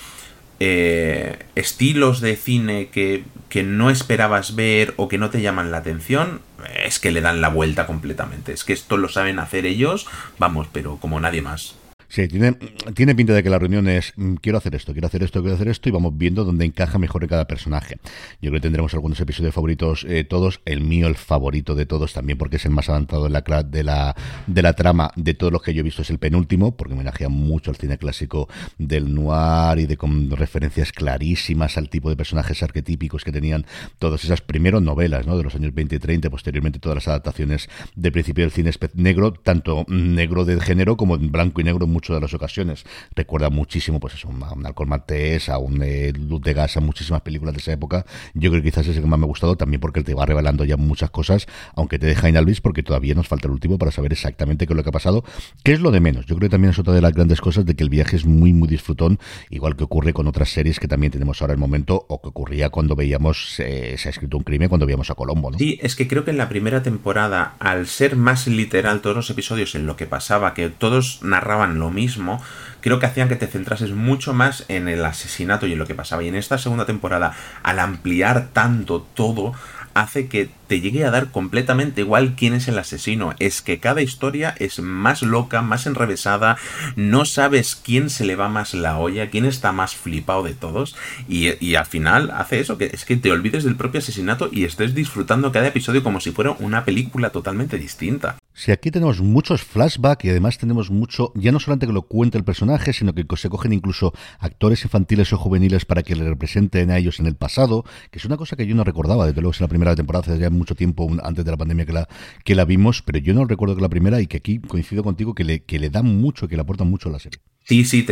eh, 0.59 1.47
estilos 1.55 2.21
de 2.21 2.35
cine 2.35 2.89
que, 2.89 3.25
que 3.49 3.63
no 3.63 3.91
esperabas 3.91 4.57
ver 4.57 4.93
o 4.97 5.07
que 5.07 5.19
no 5.19 5.31
te 5.31 5.41
llaman 5.41 5.71
la 5.71 5.79
atención, 5.79 6.41
es 6.85 6.99
que 6.99 7.13
le 7.13 7.21
dan 7.21 7.41
la 7.41 7.49
vuelta 7.49 7.87
completamente. 7.87 8.53
Es 8.53 8.65
que 8.65 8.73
esto 8.73 8.97
lo 8.97 9.09
saben 9.09 9.39
hacer 9.39 9.67
ellos, 9.67 10.09
vamos, 10.39 10.67
pero 10.73 10.97
como 10.97 11.21
nadie 11.21 11.43
más. 11.43 11.78
Sí, 12.09 12.27
tiene, 12.27 12.53
tiene 12.95 13.15
pinta 13.15 13.35
de 13.35 13.43
que 13.43 13.50
la 13.50 13.59
reunión 13.59 13.87
es 13.87 14.15
mm, 14.17 14.37
quiero 14.37 14.57
hacer 14.57 14.75
esto, 14.75 14.93
quiero 14.93 15.07
hacer 15.07 15.23
esto, 15.23 15.41
quiero 15.41 15.55
hacer 15.55 15.69
esto 15.69 15.91
y 15.91 15.93
vamos 15.93 16.17
viendo 16.17 16.45
dónde 16.45 16.65
encaja 16.65 16.99
mejor 16.99 17.23
en 17.23 17.29
cada 17.29 17.47
personaje. 17.47 17.99
Yo 18.41 18.50
creo 18.50 18.55
que 18.55 18.61
tendremos 18.61 18.95
algunos 18.95 19.21
episodios 19.21 19.55
favoritos 19.55 20.07
eh, 20.09 20.25
todos, 20.25 20.61
el 20.65 20.81
mío 20.81 21.07
el 21.07 21.17
favorito 21.17 21.75
de 21.75 21.85
todos 21.85 22.15
también 22.15 22.38
porque 22.38 22.57
es 22.57 22.65
el 22.65 22.71
más 22.71 22.88
avanzado 22.88 23.27
en 23.27 23.35
la, 23.35 23.43
de 23.43 23.85
la, 23.85 24.17
de 24.47 24.62
la 24.62 24.73
trama 24.73 25.11
de 25.17 25.35
todos 25.35 25.53
los 25.53 25.62
que 25.62 25.75
yo 25.75 25.81
he 25.81 25.83
visto 25.83 26.00
es 26.00 26.09
el 26.09 26.19
penúltimo 26.19 26.77
porque 26.77 26.95
me 26.95 27.00
homenajea 27.00 27.29
mucho 27.29 27.71
al 27.71 27.77
cine 27.77 27.99
clásico 27.99 28.49
del 28.79 29.15
noir 29.15 29.79
y 29.79 29.87
de 29.87 29.99
con 29.99 30.31
referencias 30.31 30.93
clarísimas 30.93 31.77
al 31.77 31.91
tipo 31.91 32.09
de 32.09 32.17
personajes 32.17 32.62
arquetípicos 32.62 33.23
que 33.23 33.33
tenían 33.33 33.67
todas 33.99 34.25
esas 34.25 34.41
primeros 34.41 34.83
novelas 34.83 35.27
¿no? 35.27 35.37
de 35.37 35.43
los 35.43 35.55
años 35.55 35.75
20 35.75 35.97
y 35.97 35.99
30, 35.99 36.31
posteriormente 36.31 36.79
todas 36.79 36.97
las 36.97 37.09
adaptaciones 37.09 37.69
de 37.95 38.11
principio 38.11 38.45
del 38.45 38.50
cine 38.50 38.71
negro, 38.95 39.33
tanto 39.33 39.85
negro 39.88 40.45
de 40.45 40.59
género 40.61 40.97
como 40.97 41.15
en 41.17 41.31
blanco 41.31 41.61
y 41.61 41.65
negro 41.65 41.87
muchas 41.99 42.14
de 42.14 42.21
las 42.21 42.33
ocasiones. 42.33 42.85
Recuerda 43.17 43.50
muchísimo, 43.50 43.99
pues 43.99 44.14
eso, 44.14 44.28
a 44.28 44.52
un 44.52 44.64
Alcohol 44.64 44.87
Maltés, 44.87 45.49
a 45.49 45.59
un 45.59 45.83
eh, 45.83 46.12
Luz 46.12 46.40
de 46.43 46.55
Gas, 46.55 46.76
a 46.76 46.81
muchísimas 46.81 47.23
películas 47.23 47.55
de 47.55 47.61
esa 47.61 47.73
época. 47.73 48.07
Yo 48.35 48.50
creo 48.50 48.62
que 48.62 48.71
quizás 48.71 48.87
es 48.87 48.97
el 48.97 49.02
que 49.02 49.09
más 49.09 49.19
me 49.19 49.25
ha 49.25 49.26
gustado 49.26 49.57
también 49.57 49.81
porque 49.81 50.05
te 50.05 50.14
va 50.14 50.25
revelando 50.26 50.64
ya 50.64 50.76
muchas 50.76 51.11
cosas, 51.11 51.47
aunque 51.75 51.99
te 51.99 52.07
deja 52.07 52.28
en 52.28 52.37
Alvis 52.37 52.61
porque 52.61 52.85
todavía 52.85 53.14
nos 53.14 53.26
falta 53.26 53.49
el 53.49 53.52
último 53.52 53.78
para 53.78 53.90
saber 53.90 54.12
exactamente 54.12 54.69
qué 54.69 54.75
es 54.75 54.76
lo 54.76 54.85
que 54.85 54.90
ha 54.90 54.93
pasado, 54.93 55.25
qué 55.64 55.73
es 55.73 55.81
lo 55.81 55.90
de 55.90 55.99
menos. 55.99 56.26
Yo 56.26 56.37
creo 56.37 56.49
que 56.49 56.52
también 56.52 56.71
es 56.71 56.78
otra 56.78 56.95
de 56.95 57.00
las 57.00 57.12
grandes 57.12 57.40
cosas 57.40 57.67
de 57.67 57.75
que 57.75 57.83
el 57.83 57.90
viaje 57.90 58.14
es 58.14 58.25
muy, 58.25 58.52
muy 58.52 58.69
disfrutón, 58.69 59.19
igual 59.50 59.75
que 59.75 59.83
ocurre 59.83 60.12
con 60.12 60.28
otras 60.28 60.50
series 60.50 60.78
que 60.78 60.87
también 60.87 61.11
tenemos 61.11 61.43
ahora 61.43 61.52
el 61.52 61.59
momento 61.59 62.07
o 62.09 62.23
que 62.23 62.28
ocurría 62.28 62.71
cuando 62.71 62.95
veíamos 62.95 63.59
eh, 63.59 63.97
Se 63.99 64.09
ha 64.09 64.11
escrito 64.11 64.37
un 64.37 64.45
crimen, 64.45 64.69
cuando 64.69 64.87
veíamos 64.87 65.11
a 65.11 65.17
Colombo. 65.17 65.50
¿no? 65.50 65.59
Sí, 65.59 65.81
es 65.83 65.97
que 65.97 66.07
creo 66.07 66.25
que 66.25 66.31
en 66.31 66.38
la 66.38 66.49
primera 66.49 66.85
temporada, 66.85 67.57
al 67.59 67.88
ser 67.88 68.14
más 68.14 68.47
literal 68.47 69.00
todos 69.00 69.17
los 69.17 69.31
episodios 69.31 69.75
en 69.75 69.87
lo 69.87 69.97
que 69.97 70.07
pasaba, 70.07 70.55
que 70.55 70.69
todos 70.69 71.21
narraban 71.23 71.78
lo 71.78 71.88
mismo, 71.90 72.42
creo 72.80 72.99
que 72.99 73.07
hacían 73.07 73.28
que 73.28 73.37
te 73.37 73.47
centrases 73.47 73.92
mucho 73.92 74.35
más 74.35 74.64
en 74.68 74.88
el 74.88 75.04
asesinato 75.04 75.66
y 75.66 75.73
en 75.73 75.78
lo 75.78 75.87
que 75.87 75.95
pasaba. 75.95 76.23
Y 76.23 76.28
en 76.28 76.35
esta 76.35 76.59
segunda 76.59 76.87
temporada, 76.87 77.35
al 77.62 77.78
ampliar 77.78 78.49
tanto 78.52 79.07
todo, 79.14 79.54
hace 79.95 80.28
que 80.28 80.50
te 80.69 80.81
llegue 80.81 81.05
a 81.05 81.11
dar 81.11 81.33
completamente 81.33 82.03
igual 82.03 82.35
quién 82.37 82.55
es 82.55 82.69
el 82.69 82.79
asesino. 82.79 83.35
Es 83.39 83.63
que 83.63 83.81
cada 83.81 84.03
historia 84.03 84.55
es 84.59 84.81
más 84.81 85.23
loca, 85.23 85.63
más 85.63 85.87
enrevesada, 85.87 86.57
no 86.95 87.25
sabes 87.25 87.75
quién 87.75 88.11
se 88.11 88.25
le 88.25 88.37
va 88.37 88.49
más 88.49 88.75
la 88.75 88.99
olla, 88.99 89.31
quién 89.31 89.45
está 89.45 89.73
más 89.73 89.97
flipado 89.97 90.45
de 90.45 90.55
todos. 90.55 90.95
Y, 91.29 91.75
al 91.75 91.87
final 91.87 92.31
hace 92.31 92.61
eso, 92.61 92.77
que 92.77 92.91
es 92.93 93.05
que 93.05 93.17
te 93.17 93.31
olvides 93.31 93.65
del 93.65 93.77
propio 93.77 93.99
asesinato 93.99 94.49
y 94.53 94.65
estés 94.65 94.95
disfrutando 94.95 95.53
cada 95.53 95.69
episodio 95.69 96.03
como 96.03 96.21
si 96.21 96.33
fuera 96.33 96.53
una 96.59 96.85
película 96.85 97.31
totalmente 97.31 97.79
distinta. 97.79 98.37
Sí, 98.59 98.73
aquí 98.73 98.91
tenemos 98.91 99.21
muchos 99.21 99.63
flashbacks 99.63 100.25
y 100.25 100.31
además 100.31 100.59
tenemos 100.59 100.91
mucho, 100.91 101.31
ya 101.37 101.53
no 101.53 101.61
solamente 101.61 101.87
que 101.87 101.93
lo 101.93 102.03
cuente 102.03 102.39
el 102.39 102.43
personaje, 102.43 102.93
sino 102.93 103.15
que 103.15 103.25
se 103.37 103.49
cogen 103.49 103.73
incluso 103.73 104.13
actores 104.41 104.83
infantiles 104.83 105.33
o 105.33 105.39
juveniles 105.39 105.85
para 105.85 106.03
que 106.03 106.17
le 106.17 106.29
representen 106.29 106.91
a 106.91 106.99
ellos 106.99 107.21
en 107.21 107.27
el 107.27 107.37
pasado, 107.37 107.85
que 108.11 108.19
es 108.19 108.25
una 108.25 108.37
cosa 108.37 108.57
que 108.57 108.67
yo 108.67 108.75
no 108.75 108.83
recordaba, 108.83 109.27
desde 109.27 109.41
luego 109.43 109.53
es 109.53 109.61
la 109.61 109.69
primera 109.69 109.95
temporada, 109.95 110.25
hace 110.33 110.41
ya 110.41 110.51
mucho 110.59 110.75
tiempo 110.75 111.09
antes 111.23 111.45
de 111.45 111.50
la 111.50 111.57
pandemia 111.57 111.87
que 111.87 111.93
la, 111.93 112.09
que 112.45 112.55
la 112.55 112.65
vimos, 112.65 113.03
pero 113.03 113.19
yo 113.19 113.35
no 113.35 113.45
recuerdo 113.45 113.77
que 113.77 113.83
la 113.83 113.88
primera 113.88 114.21
y 114.21 114.27
que 114.27 114.38
aquí 114.38 114.59
coincido 114.61 115.03
contigo 115.03 115.35
que 115.35 115.45
le, 115.45 115.62
que 115.65 115.79
le 115.79 115.91
da 115.91 116.03
mucho, 116.03 116.49
que 116.49 116.57
le 116.57 116.62
aporta 116.62 116.85
mucho 116.85 117.09
a 117.09 117.12
la 117.12 117.19
serie. 117.19 117.41
Sí, 117.69 117.85
sí, 117.85 118.07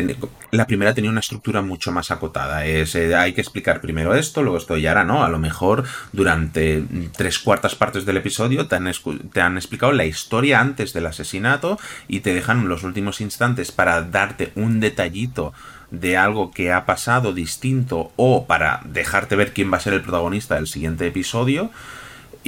la 0.51 0.67
primera 0.67 0.93
tenía 0.93 1.11
una 1.11 1.21
estructura 1.21 1.63
mucho 1.63 1.91
más 1.91 2.11
acotada. 2.11 2.67
Es, 2.67 2.95
eh, 2.95 3.17
hay 3.17 3.33
que 3.33 3.41
explicar 3.41 3.81
primero 3.81 4.15
esto, 4.15 4.43
luego 4.43 4.59
esto 4.59 4.77
y 4.77 4.87
ahora 4.87 5.03
no. 5.03 5.25
A 5.25 5.31
lo 5.31 5.39
mejor 5.39 5.85
durante 6.13 6.85
tres 7.17 7.39
cuartas 7.39 7.75
partes 7.75 8.05
del 8.05 8.19
episodio 8.19 8.69
te 8.69 8.77
han, 8.77 8.93
te 9.33 9.41
han 9.41 9.57
explicado 9.57 9.93
la 9.93 10.05
historia 10.05 10.61
antes 10.61 10.93
del 10.93 11.07
asesinato 11.07 11.79
y 12.07 12.21
te 12.21 12.35
dejan 12.35 12.69
los 12.69 12.83
últimos 12.83 13.23
instantes 13.23 13.73
para 13.73 14.03
darte 14.03 14.53
un 14.57 14.79
detallito 14.79 15.55
de 15.91 16.19
algo 16.19 16.51
que 16.51 16.71
ha 16.71 16.85
pasado 16.85 17.33
distinto 17.33 18.13
o 18.17 18.47
para 18.47 18.83
dejarte 18.85 19.37
ver 19.37 19.55
quién 19.55 19.73
va 19.73 19.79
a 19.79 19.81
ser 19.81 19.95
el 19.95 20.03
protagonista 20.03 20.57
del 20.57 20.67
siguiente 20.67 21.07
episodio. 21.07 21.71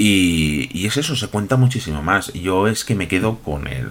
Y, 0.01 0.71
y 0.73 0.87
es 0.87 0.97
eso, 0.97 1.17
se 1.17 1.27
cuenta 1.27 1.57
muchísimo 1.57 2.05
más. 2.05 2.33
Yo 2.33 2.69
es 2.69 2.85
que 2.85 2.95
me 2.95 3.09
quedo 3.09 3.41
con 3.41 3.67
el 3.67 3.91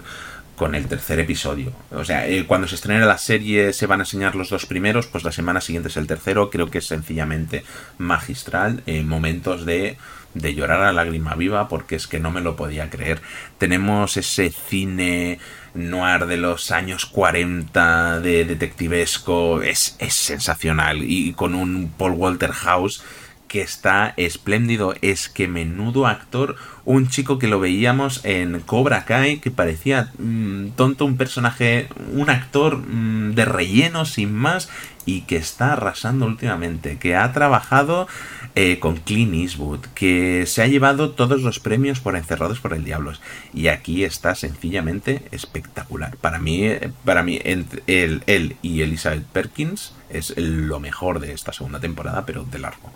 con 0.56 0.74
el 0.74 0.86
tercer 0.86 1.20
episodio. 1.20 1.70
O 1.92 2.02
sea, 2.02 2.26
eh, 2.26 2.44
cuando 2.46 2.66
se 2.66 2.76
estrene 2.76 3.04
la 3.04 3.18
serie 3.18 3.74
se 3.74 3.86
van 3.86 4.00
a 4.00 4.02
enseñar 4.04 4.34
los 4.34 4.48
dos 4.48 4.64
primeros, 4.64 5.06
pues 5.06 5.22
la 5.22 5.32
semana 5.32 5.60
siguiente 5.60 5.90
es 5.90 5.98
el 5.98 6.06
tercero. 6.06 6.48
Creo 6.48 6.70
que 6.70 6.78
es 6.78 6.86
sencillamente 6.86 7.62
magistral. 7.98 8.82
en 8.86 9.06
momentos 9.06 9.66
de, 9.66 9.98
de 10.32 10.54
llorar 10.54 10.80
a 10.80 10.92
lágrima 10.92 11.34
viva, 11.34 11.68
porque 11.68 11.96
es 11.96 12.06
que 12.06 12.20
no 12.20 12.30
me 12.30 12.40
lo 12.40 12.56
podía 12.56 12.88
creer. 12.88 13.20
Tenemos 13.58 14.16
ese 14.16 14.50
cine 14.50 15.38
noir 15.74 16.24
de 16.24 16.38
los 16.38 16.70
años 16.70 17.04
40 17.04 18.20
de 18.20 18.46
detectivesco. 18.46 19.62
Es, 19.62 19.94
es 19.98 20.14
sensacional. 20.14 21.02
Y 21.02 21.34
con 21.34 21.54
un 21.54 21.92
Paul 21.98 22.12
Walter 22.12 22.52
House 22.52 23.02
que 23.48 23.62
está 23.62 24.14
espléndido. 24.16 24.94
Es 25.02 25.28
que 25.28 25.48
menudo 25.48 26.06
actor. 26.06 26.56
Un 26.84 27.08
chico 27.08 27.38
que 27.38 27.48
lo 27.48 27.60
veíamos 27.60 28.24
en 28.24 28.60
Cobra 28.60 29.04
Kai, 29.04 29.40
que 29.40 29.50
parecía 29.50 30.12
mm, 30.18 30.68
tonto, 30.76 31.04
un 31.04 31.16
personaje, 31.16 31.88
un 32.12 32.30
actor 32.30 32.78
mm, 32.78 33.34
de 33.34 33.44
relleno 33.44 34.04
sin 34.04 34.32
más, 34.32 34.68
y 35.04 35.22
que 35.22 35.36
está 35.36 35.72
arrasando 35.72 36.26
últimamente. 36.26 36.98
Que 36.98 37.16
ha 37.16 37.32
trabajado 37.32 38.06
eh, 38.54 38.78
con 38.78 38.96
Clint 38.96 39.34
Eastwood, 39.34 39.80
que 39.94 40.44
se 40.46 40.62
ha 40.62 40.66
llevado 40.66 41.10
todos 41.10 41.42
los 41.42 41.58
premios 41.58 42.00
por 42.00 42.16
Encerrados 42.16 42.60
por 42.60 42.74
el 42.74 42.84
Diablo. 42.84 43.12
Y 43.54 43.68
aquí 43.68 44.04
está 44.04 44.34
sencillamente 44.34 45.22
espectacular. 45.30 46.16
Para 46.16 46.38
mí, 46.38 46.64
eh, 46.64 46.90
para 47.04 47.22
mí 47.22 47.40
él, 47.44 47.66
él 47.86 48.56
y 48.62 48.82
Elizabeth 48.82 49.24
Perkins 49.24 49.94
es 50.10 50.34
lo 50.36 50.80
mejor 50.80 51.20
de 51.20 51.32
esta 51.32 51.52
segunda 51.52 51.80
temporada, 51.80 52.24
pero 52.26 52.44
de 52.44 52.58
largo. 52.58 52.90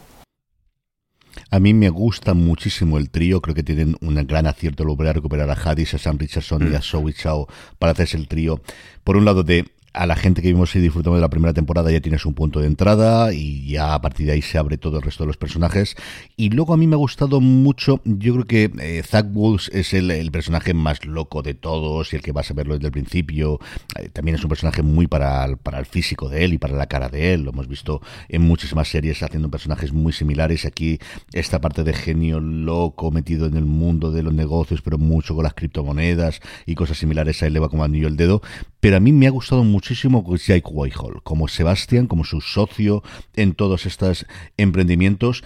A 1.52 1.60
mí 1.60 1.74
me 1.74 1.90
gusta 1.90 2.32
muchísimo 2.32 2.96
el 2.96 3.10
trío, 3.10 3.42
creo 3.42 3.54
que 3.54 3.62
tienen 3.62 3.94
un 4.00 4.14
gran 4.26 4.46
acierto 4.46 4.84
lograr 4.84 5.14
recuperar 5.14 5.50
a 5.50 5.52
Hadis, 5.52 5.92
a 5.92 5.98
Sam 5.98 6.16
Richardson 6.16 6.72
y 6.72 6.74
a 6.74 6.78
mm. 6.78 6.82
Zoe 6.82 7.12
Chao 7.12 7.46
para 7.78 7.92
hacerse 7.92 8.16
el 8.16 8.26
trío. 8.26 8.62
Por 9.04 9.18
un 9.18 9.26
lado 9.26 9.42
de 9.42 9.66
a 9.94 10.06
la 10.06 10.16
gente 10.16 10.40
que 10.40 10.48
vimos 10.48 10.74
y 10.74 10.80
disfrutamos 10.80 11.18
de 11.18 11.20
la 11.20 11.28
primera 11.28 11.52
temporada 11.52 11.90
ya 11.90 12.00
tienes 12.00 12.24
un 12.24 12.34
punto 12.34 12.60
de 12.60 12.66
entrada 12.66 13.32
y 13.34 13.66
ya 13.66 13.94
a 13.94 14.00
partir 14.00 14.26
de 14.26 14.32
ahí 14.32 14.42
se 14.42 14.58
abre 14.58 14.78
todo 14.78 14.96
el 14.96 15.02
resto 15.02 15.24
de 15.24 15.28
los 15.28 15.36
personajes. 15.36 15.96
Y 16.36 16.50
luego 16.50 16.72
a 16.72 16.76
mí 16.76 16.86
me 16.86 16.94
ha 16.94 16.98
gustado 16.98 17.40
mucho, 17.40 18.00
yo 18.04 18.32
creo 18.34 18.46
que 18.46 18.70
eh, 18.80 19.02
Zach 19.04 19.26
Woods 19.32 19.70
es 19.72 19.92
el, 19.94 20.30
personaje 20.32 20.72
más 20.72 21.04
loco 21.04 21.42
de 21.42 21.54
todos 21.54 22.12
y 22.12 22.16
el 22.16 22.22
que 22.22 22.32
vas 22.32 22.50
a 22.50 22.54
verlo 22.54 22.74
desde 22.74 22.86
el 22.86 22.92
principio. 22.92 23.58
Eh, 23.98 24.08
también 24.08 24.36
es 24.36 24.42
un 24.42 24.48
personaje 24.48 24.82
muy 24.82 25.06
para, 25.06 25.44
el 25.44 25.86
físico 25.86 26.28
de 26.28 26.44
él 26.44 26.54
y 26.54 26.58
para 26.58 26.74
la 26.74 26.86
cara 26.86 27.08
de 27.08 27.34
él. 27.34 27.42
Lo 27.42 27.50
hemos 27.50 27.68
visto 27.68 28.00
en 28.28 28.42
muchísimas 28.42 28.88
series 28.88 29.22
haciendo 29.22 29.50
personajes 29.50 29.92
muy 29.92 30.12
similares. 30.12 30.64
Aquí 30.64 30.98
esta 31.32 31.60
parte 31.60 31.84
de 31.84 31.92
genio 31.92 32.40
loco 32.40 33.10
metido 33.10 33.46
en 33.46 33.56
el 33.56 33.66
mundo 33.66 34.10
de 34.10 34.22
los 34.22 34.32
negocios, 34.32 34.80
pero 34.80 34.96
mucho 34.96 35.34
con 35.34 35.44
las 35.44 35.54
criptomonedas 35.54 36.40
y 36.64 36.74
cosas 36.74 36.98
similares, 36.98 37.42
a 37.42 37.46
él 37.46 37.52
le 37.52 37.60
va 37.60 37.68
como 37.68 37.84
anillo 37.84 38.08
el 38.08 38.16
dedo. 38.16 38.40
Pero 38.80 38.96
a 38.96 39.00
mí 39.00 39.12
me 39.12 39.26
ha 39.26 39.30
gustado 39.30 39.62
mucho 39.64 39.81
muchísimo 39.82 40.24
Jake 40.36 40.62
Whitehall, 40.70 41.22
como 41.24 41.48
Sebastian, 41.48 42.06
como 42.06 42.22
su 42.22 42.40
socio 42.40 43.02
en 43.34 43.52
todos 43.54 43.84
estos 43.84 44.26
emprendimientos, 44.56 45.42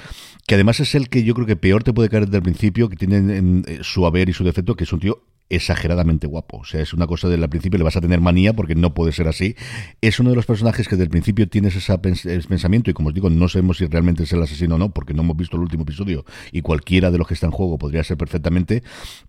que 0.47 0.57
además 0.57 0.79
es 0.81 0.95
el 0.95 1.09
que 1.09 1.25
yo 1.25 1.33
creo 1.33 1.47
que 1.47 1.57
peor 1.57 1.85
te 1.85 1.95
puede 1.95 2.11
caer 2.11 2.27
desde 2.27 2.37
el 2.37 2.43
principio, 2.43 2.91
que 2.91 2.97
tiene 2.97 3.63
eh, 3.67 3.79
su 3.81 4.05
haber 4.05 4.29
y 4.29 4.35
su 4.35 4.45
defecto, 4.45 4.77
que 4.77 4.85
es 4.85 4.93
un 4.93 5.01
tío 5.01 5.23
exageradamente 5.49 6.27
guapo. 6.27 6.59
O 6.59 6.65
sea, 6.65 6.81
es 6.81 6.93
una 6.93 7.07
cosa 7.07 7.29
del 7.29 7.49
principio 7.49 7.79
le 7.79 7.85
vas 7.85 7.97
a 7.97 8.01
tener 8.01 8.21
manía 8.21 8.53
porque 8.53 8.75
no 8.75 8.95
puede 8.95 9.13
ser 9.13 9.29
así. 9.29 9.55
Es 10.01 10.19
uno 10.19 10.31
de 10.31 10.37
los 10.37 10.47
personajes 10.47 10.89
que 10.89 10.97
desde 10.97 11.05
el 11.05 11.11
principio 11.11 11.49
tienes 11.49 11.77
ese 11.77 11.97
pensamiento 11.99 12.91
y 12.91 12.95
como 12.95 13.09
os 13.09 13.15
digo, 13.15 13.31
no 13.31 13.49
sabemos 13.49 13.79
si 13.79 13.87
realmente 13.87 14.25
es 14.25 14.33
el 14.33 14.43
asesino 14.43 14.75
o 14.75 14.79
no 14.79 14.91
porque 14.91 15.15
no 15.15 15.23
hemos 15.23 15.37
visto 15.37 15.57
el 15.57 15.63
último 15.63 15.85
episodio 15.85 16.25
y 16.53 16.63
cualquiera 16.63 17.11
de 17.11 17.19
los 17.19 17.29
que 17.29 17.35
está 17.35 17.47
en 17.47 17.53
juego 17.53 17.79
podría 17.79 18.03
ser 18.03 18.17
perfectamente, 18.17 18.83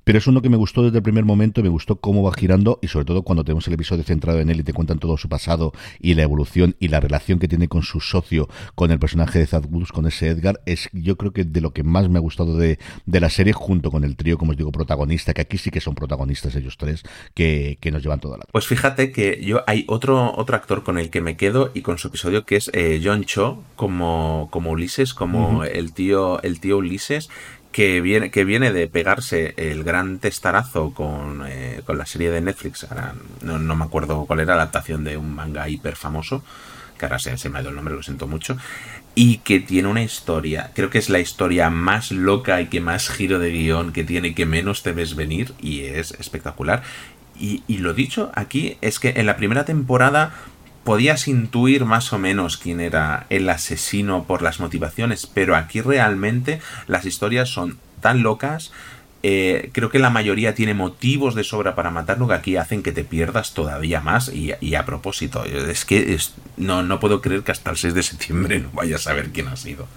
pero 0.03 0.17
es 0.17 0.27
uno 0.27 0.41
que 0.41 0.49
me 0.49 0.57
gustó 0.57 0.83
desde 0.83 0.97
el 0.97 1.03
primer 1.03 1.25
momento, 1.25 1.61
me 1.61 1.69
gustó 1.69 1.97
cómo 1.97 2.23
va 2.23 2.31
girando 2.33 2.79
y 2.81 2.87
sobre 2.87 3.05
todo 3.05 3.21
cuando 3.23 3.43
tenemos 3.43 3.67
el 3.67 3.73
episodio 3.73 4.03
centrado 4.03 4.39
en 4.39 4.49
él 4.49 4.59
y 4.59 4.63
te 4.63 4.73
cuentan 4.73 4.99
todo 4.99 5.17
su 5.17 5.29
pasado 5.29 5.73
y 5.99 6.15
la 6.15 6.23
evolución 6.23 6.75
y 6.79 6.87
la 6.87 6.99
relación 6.99 7.39
que 7.39 7.47
tiene 7.47 7.67
con 7.67 7.83
su 7.83 7.99
socio, 7.99 8.49
con 8.75 8.91
el 8.91 8.99
personaje 8.99 9.39
de 9.39 9.45
Zad 9.45 9.65
con 9.93 10.07
ese 10.07 10.29
Edgar, 10.29 10.61
es 10.65 10.89
yo 10.93 11.17
creo 11.17 11.33
que 11.33 11.43
de 11.43 11.61
lo 11.61 11.71
que 11.71 11.83
más 11.83 12.09
me 12.09 12.17
ha 12.17 12.21
gustado 12.21 12.57
de, 12.57 12.79
de 13.05 13.19
la 13.19 13.29
serie 13.29 13.53
junto 13.53 13.91
con 13.91 14.03
el 14.03 14.15
trío, 14.15 14.37
como 14.37 14.51
os 14.51 14.57
digo, 14.57 14.71
protagonista, 14.71 15.33
que 15.33 15.41
aquí 15.41 15.57
sí 15.57 15.69
que 15.69 15.81
son 15.81 15.93
protagonistas 15.93 16.06
protagonistas 16.07 16.55
ellos 16.55 16.77
tres 16.77 17.03
que, 17.33 17.77
nos 17.91 18.01
llevan 18.01 18.19
toda 18.19 18.37
la... 18.37 18.45
Pues 18.51 18.67
fíjate 18.67 19.11
que 19.11 19.43
yo 19.43 19.63
hay 19.67 19.85
otro, 19.87 20.33
otro 20.35 20.55
actor 20.55 20.83
con 20.83 20.97
el 20.97 21.09
que 21.09 21.21
me 21.21 21.37
quedo 21.37 21.71
y 21.73 21.81
con 21.81 21.97
su 21.97 22.07
episodio 22.07 22.45
que 22.45 22.55
es 22.55 22.69
eh, 22.73 23.01
John 23.03 23.25
Cho 23.25 23.63
como, 23.75 24.47
como 24.51 24.71
Ulises, 24.71 25.13
como 25.13 25.63
el, 25.63 25.93
tío, 25.93 26.41
el 26.43 26.59
tío 26.59 26.77
Ulises, 26.77 27.29
que 27.71 28.01
viene, 28.01 28.31
que 28.31 28.43
viene 28.43 28.71
de 28.71 28.87
pegarse 28.87 29.53
el 29.57 29.83
gran 29.83 30.19
testarazo 30.19 30.93
con, 30.93 31.43
eh, 31.47 31.81
con 31.85 31.97
la 31.97 32.05
serie 32.05 32.31
de 32.31 32.41
Netflix, 32.41 32.85
ahora 32.85 33.13
no, 33.41 33.59
no, 33.59 33.75
me 33.75 33.85
acuerdo 33.85 34.25
cuál 34.25 34.39
era 34.39 34.55
la 34.55 34.63
adaptación 34.63 35.03
de 35.03 35.17
un 35.17 35.35
manga 35.35 35.69
hiper 35.69 35.95
famoso, 35.95 36.43
que 36.97 37.05
ahora 37.05 37.19
se, 37.19 37.37
se 37.37 37.49
me 37.49 37.59
ha 37.59 37.61
el 37.61 37.75
nombre, 37.75 37.95
lo 37.95 38.03
siento 38.03 38.27
mucho, 38.27 38.57
y 39.15 39.37
que 39.39 39.59
tiene 39.59 39.87
una 39.87 40.03
historia, 40.03 40.71
creo 40.75 40.89
que 40.89 40.97
es 40.97 41.09
la 41.09 41.19
historia 41.19 41.69
más 41.69 42.11
loca 42.11 42.61
y 42.61 42.67
que 42.67 42.81
más 42.81 43.09
giro 43.09 43.39
de 43.39 43.51
guion 43.51 43.91
que 43.91 44.03
tiene, 44.03 44.35
que 44.35 44.45
menos 44.45 44.83
te 44.83 44.91
ves 44.91 45.15
venir 45.15 45.53
y 45.61 45.81
es 45.81 46.11
espectacular. 46.11 46.83
Y, 47.39 47.63
y 47.67 47.79
lo 47.79 47.93
dicho 47.93 48.31
aquí 48.35 48.77
es 48.81 48.99
que 48.99 49.13
en 49.17 49.25
la 49.25 49.37
primera 49.37 49.65
temporada 49.65 50.33
podías 50.83 51.27
intuir 51.27 51.83
más 51.85 52.13
o 52.13 52.17
menos 52.17 52.57
quién 52.57 52.79
era 52.79 53.25
el 53.29 53.49
asesino 53.49 54.23
por 54.23 54.41
las 54.41 54.59
motivaciones, 54.59 55.27
pero 55.27 55.55
aquí 55.55 55.81
realmente 55.81 56.61
las 56.87 57.05
historias 57.05 57.49
son 57.49 57.77
tan 57.99 58.23
locas 58.23 58.71
eh, 59.23 59.71
creo 59.73 59.89
que 59.89 59.99
la 59.99 60.09
mayoría 60.09 60.53
tiene 60.53 60.73
motivos 60.73 61.35
de 61.35 61.43
sobra 61.43 61.75
para 61.75 61.91
matarlo 61.91 62.27
que 62.27 62.33
aquí 62.33 62.55
hacen 62.55 62.83
que 62.83 62.91
te 62.91 63.03
pierdas 63.03 63.53
todavía 63.53 63.99
más 63.99 64.31
y, 64.33 64.75
a 64.75 64.85
propósito, 64.85 65.43
es 65.43 65.85
que 65.85 66.17
no, 66.57 66.83
no 66.83 66.99
puedo 66.99 67.21
creer 67.21 67.43
que 67.43 67.51
hasta 67.51 67.71
el 67.71 67.77
6 67.77 67.93
de 67.93 68.03
septiembre 68.03 68.59
no 68.61 68.69
vayas 68.73 69.01
a 69.01 69.03
saber 69.11 69.29
quién 69.31 69.47
ha 69.47 69.55
sido. 69.55 69.87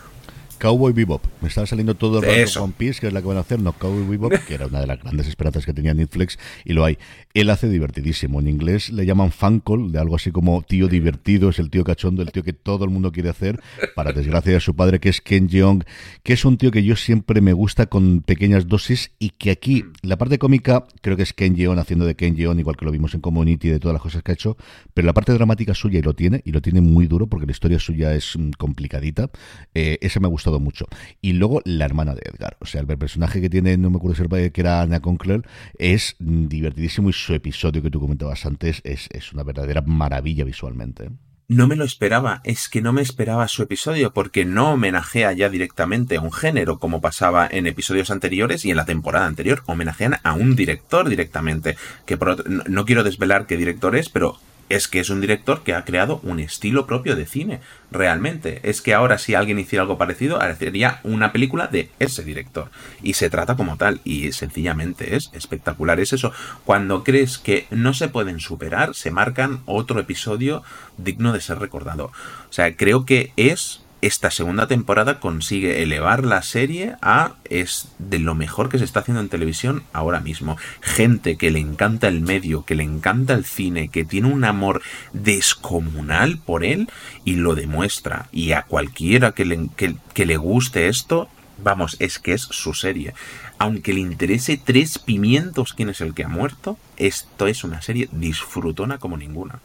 Cowboy 0.61 0.93
Bebop. 0.93 1.25
Me 1.41 1.49
estaba 1.49 1.67
saliendo 1.67 1.95
todo 1.95 2.19
el 2.19 2.27
rato 2.27 2.63
One 2.63 2.75
Piece, 2.77 3.01
que 3.01 3.07
es 3.07 3.13
la 3.15 3.23
que 3.23 3.29
van 3.29 3.39
a 3.39 3.41
hacer, 3.41 3.59
no 3.61 3.73
Cowboy 3.73 4.07
Bebop, 4.07 4.35
que 4.47 4.55
era 4.55 4.67
una 4.67 4.81
de 4.81 4.87
las 4.87 5.01
grandes 5.01 5.27
esperanzas 5.27 5.65
que 5.65 5.73
tenía 5.73 5.95
Netflix, 5.95 6.39
y 6.67 6.75
lo 6.75 6.85
hay. 6.85 6.99
Él 7.33 7.49
hace 7.49 7.67
divertidísimo. 7.71 8.41
En 8.41 8.49
inglés 8.49 8.91
le 8.91 9.07
llaman 9.07 9.33
fan 9.33 9.61
call, 9.61 9.91
de 9.91 9.99
algo 9.99 10.17
así 10.17 10.31
como 10.31 10.61
tío 10.61 10.87
divertido, 10.87 11.49
es 11.49 11.59
el 11.61 11.71
tío 11.71 11.83
cachondo, 11.83 12.21
el 12.21 12.31
tío 12.31 12.43
que 12.43 12.53
todo 12.53 12.85
el 12.85 12.91
mundo 12.91 13.11
quiere 13.11 13.31
hacer, 13.31 13.59
para 13.97 14.13
desgracia 14.13 14.53
de 14.53 14.61
su 14.61 14.77
padre, 14.77 15.01
que 15.01 15.09
es 15.09 15.23
Ken 15.23 15.49
Jeong, 15.49 15.83
que 16.23 16.35
es 16.35 16.45
un 16.45 16.59
tío 16.59 16.71
que 16.71 16.85
yo 16.85 16.95
siempre 16.95 17.41
me 17.41 17.55
gusta 17.55 17.87
con 17.87 18.21
pequeñas 18.21 18.69
dosis, 18.69 19.13
y 19.19 19.31
que 19.31 19.51
aquí, 19.51 19.87
la 20.03 20.19
parte 20.19 20.39
cómica, 20.39 20.85
creo 21.01 21.17
que 21.17 21.23
es 21.23 21.33
Ken 21.33 21.57
Jeong 21.57 21.79
haciendo 21.79 22.05
de 22.05 22.17
Ken 22.17 22.37
Jeong, 22.37 22.59
igual 22.61 22.77
que 22.77 22.85
lo 22.85 22.91
vimos 22.91 23.15
en 23.15 23.23
Community, 23.23 23.71
de 23.71 23.79
todas 23.79 23.95
las 23.95 24.03
cosas 24.03 24.23
que 24.23 24.33
ha 24.33 24.35
hecho, 24.35 24.59
pero 24.93 25.07
la 25.07 25.15
parte 25.15 25.33
dramática 25.33 25.73
suya, 25.73 26.01
y 26.01 26.03
lo 26.03 26.13
tiene, 26.13 26.43
y 26.45 26.53
lo 26.53 26.61
tiene 26.61 26.83
muy 26.83 27.07
duro, 27.07 27.29
porque 27.29 27.47
la 27.47 27.53
historia 27.53 27.79
suya 27.79 28.15
es 28.15 28.37
mm, 28.37 28.51
complicadita, 28.59 29.31
eh, 29.75 29.97
ese 30.03 30.21
me 30.21 30.27
ha 30.27 30.31
gustado 30.31 30.50
mucho. 30.59 30.87
Y 31.21 31.35
luego 31.35 31.61
la 31.65 31.85
hermana 31.85 32.15
de 32.15 32.23
Edgar. 32.25 32.57
O 32.61 32.67
sea, 32.67 32.81
el 32.81 32.87
personaje 32.87 33.41
que 33.41 33.51
tiene, 33.51 33.77
no 33.77 33.91
me 33.91 33.99
acuerdo 33.99 34.17
si 34.17 34.51
que 34.51 34.61
era 34.61 34.83
Anna 34.83 35.01
Conkler, 35.01 35.47
es 35.79 36.17
divertidísimo 36.19 37.11
y 37.11 37.13
su 37.13 37.35
episodio 37.35 37.83
que 37.83 37.91
tú 37.91 38.01
comentabas 38.01 38.47
antes 38.47 38.81
es, 38.85 39.09
es 39.13 39.33
una 39.33 39.43
verdadera 39.43 39.83
maravilla 39.83 40.45
visualmente. 40.45 41.11
No 41.51 41.67
me 41.67 41.75
lo 41.75 41.85
esperaba, 41.85 42.43
es 42.45 42.69
que 42.69 42.81
no 42.81 42.93
me 42.93 43.03
esperaba 43.03 43.49
su 43.49 43.65
episodio 43.65 44.13
porque 44.15 44.45
no 44.45 44.75
homenajea 44.75 45.33
ya 45.33 45.49
directamente 45.49 46.17
a 46.17 46.21
un 46.21 46.31
género 46.31 46.79
como 46.79 47.01
pasaba 47.01 47.49
en 47.51 47.67
episodios 47.67 48.13
anteriores 48.13 48.65
y 48.65 48.71
en 48.71 48.77
la 48.77 48.85
temporada 48.85 49.27
anterior, 49.27 49.65
homenajean 49.67 50.19
a 50.23 50.35
un 50.35 50.55
director 50.55 51.09
directamente, 51.09 51.77
que 52.07 52.17
no 52.47 52.85
quiero 52.85 53.03
desvelar 53.03 53.47
qué 53.47 53.57
director 53.57 53.97
es, 53.97 54.09
pero 54.11 54.39
es 54.71 54.89
que 54.89 55.01
es 55.01 55.11
un 55.11 55.21
director 55.21 55.63
que 55.63 55.75
ha 55.75 55.85
creado 55.85 56.21
un 56.23 56.41
estilo 56.41 56.87
propio 56.87 57.17
de 57.17 57.27
cine, 57.27 57.61
realmente. 57.91 58.61
Es 58.63 58.81
que 58.81 58.95
ahora 58.95 59.19
si 59.19 59.35
alguien 59.35 59.59
hiciera 59.59 59.83
algo 59.83 59.99
parecido, 59.99 60.41
sería 60.59 61.01
una 61.03 61.33
película 61.33 61.67
de 61.67 61.91
ese 61.99 62.25
director. 62.25 62.71
Y 63.03 63.15
se 63.15 63.29
trata 63.29 63.57
como 63.57 63.77
tal, 63.77 64.01
y 64.05 64.33
sencillamente 64.33 65.17
es 65.17 65.31
espectacular. 65.35 66.01
Es 66.01 66.13
eso, 66.13 66.33
cuando 66.65 67.05
crees 67.05 67.39
que 67.39 67.67
no 67.71 67.93
se 67.93 68.09
pueden 68.09 68.41
superar, 68.41 68.95
se 68.95 69.11
marcan 69.11 69.61
otro 69.67 70.01
episodio 70.01 70.63
digno 70.97 71.33
de 71.33 71.41
ser 71.41 71.59
recordado. 71.59 72.07
O 72.07 72.53
sea, 72.53 72.77
creo 72.77 73.05
que 73.05 73.33
es 73.37 73.80
esta 74.03 74.31
segunda 74.31 74.67
temporada 74.67 75.21
consigue 75.21 75.83
elevar 75.83 76.25
la 76.25 76.43
serie 76.43 76.97
a 77.03 77.35
es 77.45 77.89
de 77.99 78.19
lo 78.19 78.35
mejor 78.35 78.69
que 78.69 78.79
se 78.79 78.85
está 78.85 79.01
haciendo 79.01 79.21
en 79.21 79.29
televisión 79.29 79.83
ahora 79.93 80.21
mismo. 80.21 80.57
Gente 80.81 81.37
que 81.37 81.51
le 81.51 81.59
encanta 81.59 82.09
el 82.09 82.21
medio, 82.21 82.65
que 82.65 82.75
le 82.75 82.85
encanta 82.85 83.35
el 83.35 83.45
cine, 83.45 83.89
que 83.89 84.05
tiene 84.05 84.29
un 84.29 84.45
amor 84.45 84.83
descomunal 85.13 86.39
por 86.39 86.65
él 86.65 86.89
y 87.25 87.35
lo 87.35 87.55
demuestra. 87.55 88.29
Y 88.33 88.53
a 88.53 88.63
cualquiera 88.63 89.33
que 89.33 89.45
le, 89.45 89.69
que 89.77 90.27
le 90.27 90.37
guste 90.37 90.89
esto, 90.89 91.29
vamos, 91.63 91.97
es 91.99 92.19
que 92.19 92.33
es 92.33 92.43
su 92.43 92.75
serie. 92.75 93.15
Aunque 93.59 93.93
le 93.93 94.01
interese 94.01 94.61
tres 94.63 94.99
pimientos 94.99 95.75
quién 95.75 95.91
es 95.91 96.01
el 96.01 96.15
que 96.15 96.25
ha 96.25 96.29
muerto, 96.29 96.79
esto 96.97 97.47
es 97.47 97.65
una 97.65 97.83
serie 97.83 98.09
disfrutona 98.13 98.99
como 98.99 99.17
ninguna. 99.17 99.61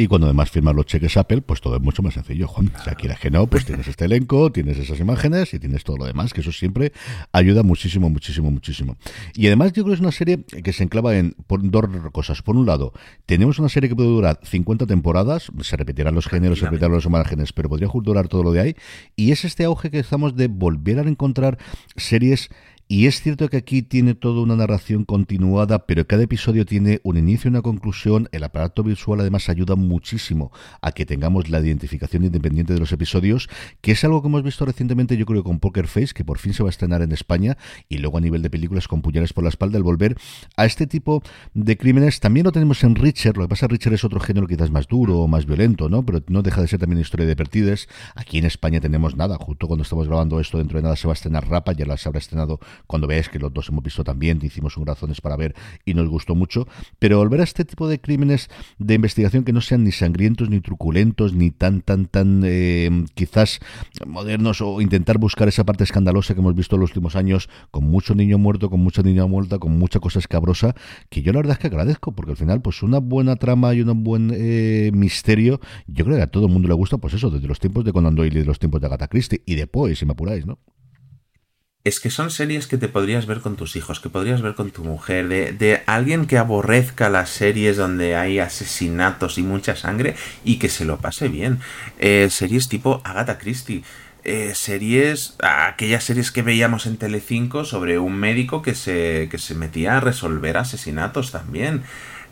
Y 0.00 0.06
cuando 0.06 0.28
además 0.28 0.52
firmas 0.52 0.76
los 0.76 0.86
cheques 0.86 1.16
Apple, 1.16 1.42
pues 1.42 1.60
todo 1.60 1.74
es 1.74 1.82
mucho 1.82 2.04
más 2.04 2.14
sencillo, 2.14 2.46
Juan. 2.46 2.70
Si 2.84 2.90
quieres 2.90 3.18
que 3.18 3.32
no, 3.32 3.48
pues 3.48 3.64
tienes 3.64 3.88
este 3.88 4.04
elenco, 4.04 4.52
tienes 4.52 4.78
esas 4.78 5.00
imágenes 5.00 5.52
y 5.54 5.58
tienes 5.58 5.82
todo 5.82 5.96
lo 5.96 6.04
demás, 6.04 6.32
que 6.32 6.40
eso 6.40 6.52
siempre 6.52 6.92
ayuda 7.32 7.64
muchísimo, 7.64 8.08
muchísimo, 8.08 8.48
muchísimo. 8.48 8.96
Y 9.34 9.48
además 9.48 9.72
yo 9.72 9.82
creo 9.82 9.86
que 9.86 9.94
es 9.94 10.00
una 10.00 10.12
serie 10.12 10.44
que 10.44 10.72
se 10.72 10.84
enclava 10.84 11.16
en 11.16 11.34
dos 11.48 11.84
cosas. 12.12 12.42
Por 12.42 12.54
un 12.54 12.64
lado, 12.64 12.92
tenemos 13.26 13.58
una 13.58 13.68
serie 13.68 13.88
que 13.88 13.96
puede 13.96 14.08
durar 14.08 14.38
50 14.44 14.86
temporadas, 14.86 15.50
se 15.62 15.76
repetirán 15.76 16.14
los 16.14 16.28
géneros, 16.28 16.60
se 16.60 16.66
repetirán 16.66 16.92
los 16.92 17.10
márgenes, 17.10 17.52
pero 17.52 17.68
podría 17.68 17.88
durar 17.92 18.28
todo 18.28 18.44
lo 18.44 18.52
de 18.52 18.60
ahí. 18.60 18.76
Y 19.16 19.32
es 19.32 19.44
este 19.44 19.64
auge 19.64 19.90
que 19.90 19.98
estamos 19.98 20.36
de 20.36 20.46
volver 20.46 21.00
a 21.00 21.02
encontrar 21.02 21.58
series 21.96 22.50
y 22.90 23.06
es 23.06 23.20
cierto 23.20 23.50
que 23.50 23.58
aquí 23.58 23.82
tiene 23.82 24.14
toda 24.14 24.40
una 24.40 24.56
narración 24.56 25.04
continuada, 25.04 25.84
pero 25.84 26.06
cada 26.06 26.22
episodio 26.22 26.64
tiene 26.64 27.00
un 27.02 27.18
inicio 27.18 27.48
y 27.48 27.50
una 27.50 27.60
conclusión. 27.60 28.30
El 28.32 28.44
aparato 28.44 28.82
visual 28.82 29.20
además 29.20 29.50
ayuda 29.50 29.76
muchísimo 29.76 30.50
a 30.80 30.92
que 30.92 31.04
tengamos 31.04 31.50
la 31.50 31.60
identificación 31.60 32.24
independiente 32.24 32.72
de 32.72 32.80
los 32.80 32.90
episodios, 32.90 33.50
que 33.82 33.92
es 33.92 34.04
algo 34.04 34.22
que 34.22 34.28
hemos 34.28 34.42
visto 34.42 34.64
recientemente, 34.64 35.18
yo 35.18 35.26
creo, 35.26 35.44
con 35.44 35.60
Poker 35.60 35.86
Face, 35.86 36.14
que 36.14 36.24
por 36.24 36.38
fin 36.38 36.54
se 36.54 36.62
va 36.62 36.70
a 36.70 36.70
estrenar 36.70 37.02
en 37.02 37.12
España, 37.12 37.58
y 37.90 37.98
luego 37.98 38.16
a 38.16 38.22
nivel 38.22 38.40
de 38.40 38.48
películas 38.48 38.88
con 38.88 39.02
puñales 39.02 39.34
por 39.34 39.44
la 39.44 39.50
espalda, 39.50 39.76
el 39.76 39.84
volver 39.84 40.16
a 40.56 40.64
este 40.64 40.86
tipo 40.86 41.22
de 41.52 41.76
crímenes. 41.76 42.20
También 42.20 42.44
lo 42.44 42.52
tenemos 42.52 42.82
en 42.84 42.94
Richard, 42.94 43.36
lo 43.36 43.44
que 43.44 43.48
pasa 43.48 43.66
Richard 43.66 43.92
es 43.92 44.04
otro 44.04 44.18
género 44.18 44.46
quizás 44.46 44.70
más 44.70 44.88
duro, 44.88 45.26
más 45.28 45.44
violento, 45.44 45.90
¿no? 45.90 46.06
Pero 46.06 46.22
no 46.28 46.40
deja 46.40 46.62
de 46.62 46.68
ser 46.68 46.80
también 46.80 47.02
historia 47.02 47.26
de 47.26 47.36
Pertides. 47.36 47.86
Aquí 48.14 48.38
en 48.38 48.46
España 48.46 48.80
tenemos 48.80 49.14
nada, 49.14 49.36
justo 49.36 49.66
cuando 49.66 49.82
estamos 49.82 50.06
grabando 50.06 50.40
esto, 50.40 50.56
dentro 50.56 50.78
de 50.78 50.84
nada 50.84 50.96
se 50.96 51.06
va 51.06 51.12
a 51.12 51.16
estrenar 51.16 51.46
Rapa, 51.48 51.72
ya 51.72 51.84
las 51.84 52.06
habrá 52.06 52.18
estrenado 52.18 52.60
cuando 52.86 53.06
veáis 53.06 53.28
que 53.28 53.38
los 53.38 53.52
dos 53.52 53.68
hemos 53.68 53.82
visto 53.82 54.04
también, 54.04 54.38
hicimos 54.42 54.76
un 54.76 54.86
razones 54.86 55.20
para 55.20 55.36
ver 55.36 55.54
y 55.84 55.94
nos 55.94 56.08
gustó 56.08 56.34
mucho, 56.34 56.66
pero 56.98 57.18
volver 57.18 57.40
a 57.40 57.44
este 57.44 57.64
tipo 57.64 57.88
de 57.88 58.00
crímenes 58.00 58.48
de 58.78 58.94
investigación 58.94 59.44
que 59.44 59.52
no 59.52 59.60
sean 59.60 59.84
ni 59.84 59.92
sangrientos, 59.92 60.50
ni 60.50 60.60
truculentos, 60.60 61.34
ni 61.34 61.50
tan, 61.50 61.80
tan, 61.82 62.06
tan 62.06 62.42
eh, 62.44 62.90
quizás 63.14 63.60
modernos 64.06 64.60
o 64.60 64.80
intentar 64.80 65.18
buscar 65.18 65.48
esa 65.48 65.64
parte 65.64 65.84
escandalosa 65.84 66.34
que 66.34 66.40
hemos 66.40 66.54
visto 66.54 66.76
en 66.76 66.80
los 66.80 66.90
últimos 66.90 67.16
años 67.16 67.48
con 67.70 67.84
mucho 67.84 68.14
niño 68.14 68.38
muerto, 68.38 68.70
con 68.70 68.80
mucha 68.80 69.02
niña 69.02 69.26
muerta, 69.26 69.58
con 69.58 69.78
mucha 69.78 70.00
cosa 70.00 70.18
escabrosa, 70.18 70.74
que 71.08 71.22
yo 71.22 71.32
la 71.32 71.40
verdad 71.40 71.52
es 71.52 71.58
que 71.58 71.66
agradezco, 71.68 72.12
porque 72.12 72.32
al 72.32 72.36
final 72.36 72.62
pues 72.62 72.82
una 72.82 72.98
buena 72.98 73.36
trama 73.36 73.74
y 73.74 73.82
un 73.82 74.04
buen 74.04 74.32
eh, 74.34 74.90
misterio, 74.92 75.60
yo 75.86 76.04
creo 76.04 76.16
que 76.16 76.22
a 76.22 76.26
todo 76.26 76.46
el 76.46 76.52
mundo 76.52 76.68
le 76.68 76.74
gusta 76.74 76.98
pues 76.98 77.14
eso, 77.14 77.30
desde 77.30 77.48
los 77.48 77.58
tiempos 77.58 77.84
de 77.84 77.92
Conan 77.92 78.14
Doyle 78.14 78.36
y 78.36 78.40
de 78.40 78.46
los 78.46 78.58
tiempos 78.58 78.80
de 78.80 78.86
Agatha 78.86 79.08
Christie 79.08 79.42
y 79.46 79.54
de 79.54 79.68
si 79.94 80.06
me 80.06 80.12
apuráis, 80.12 80.46
¿no? 80.46 80.58
Es 81.84 82.00
que 82.00 82.10
son 82.10 82.30
series 82.30 82.66
que 82.66 82.76
te 82.76 82.88
podrías 82.88 83.26
ver 83.26 83.40
con 83.40 83.56
tus 83.56 83.76
hijos, 83.76 84.00
que 84.00 84.10
podrías 84.10 84.42
ver 84.42 84.54
con 84.54 84.70
tu 84.70 84.84
mujer, 84.84 85.28
de, 85.28 85.52
de, 85.52 85.82
alguien 85.86 86.26
que 86.26 86.36
aborrezca 86.36 87.08
las 87.08 87.30
series 87.30 87.76
donde 87.76 88.16
hay 88.16 88.38
asesinatos 88.38 89.38
y 89.38 89.42
mucha 89.42 89.76
sangre 89.76 90.14
y 90.44 90.58
que 90.58 90.68
se 90.68 90.84
lo 90.84 90.98
pase 90.98 91.28
bien. 91.28 91.60
Eh, 91.98 92.28
series 92.30 92.68
tipo 92.68 93.00
Agatha 93.04 93.38
Christie. 93.38 93.82
Eh, 94.24 94.52
series, 94.54 95.36
aquellas 95.40 96.04
series 96.04 96.32
que 96.32 96.42
veíamos 96.42 96.86
en 96.86 96.98
Telecinco 96.98 97.64
sobre 97.64 97.98
un 97.98 98.14
médico 98.14 98.60
que 98.60 98.74
se, 98.74 99.28
que 99.30 99.38
se 99.38 99.54
metía 99.54 99.96
a 99.96 100.00
resolver 100.00 100.58
asesinatos 100.58 101.30
también. 101.30 101.82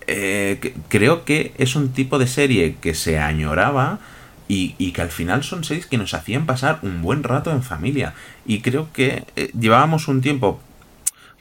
Eh, 0.07 0.75
creo 0.89 1.25
que 1.25 1.55
es 1.59 1.75
un 1.75 1.93
tipo 1.93 2.19
de 2.19 2.27
serie 2.27 2.77
que 2.81 2.95
se 2.95 3.19
añoraba, 3.19 4.01
y, 4.49 4.93
que 4.93 5.03
al 5.03 5.11
final 5.11 5.43
son 5.43 5.65
seis 5.65 5.87
que 5.87 5.99
nos 5.99 6.15
hacían 6.15 6.47
pasar 6.47 6.79
un 6.83 7.03
buen 7.03 7.23
rato 7.23 7.51
en 7.51 7.63
familia. 7.63 8.15
Y 8.45 8.61
creo 8.61 8.89
que 8.93 9.25
eh, 9.37 9.51
llevábamos 9.59 10.09
un 10.09 10.21
tiempo. 10.21 10.61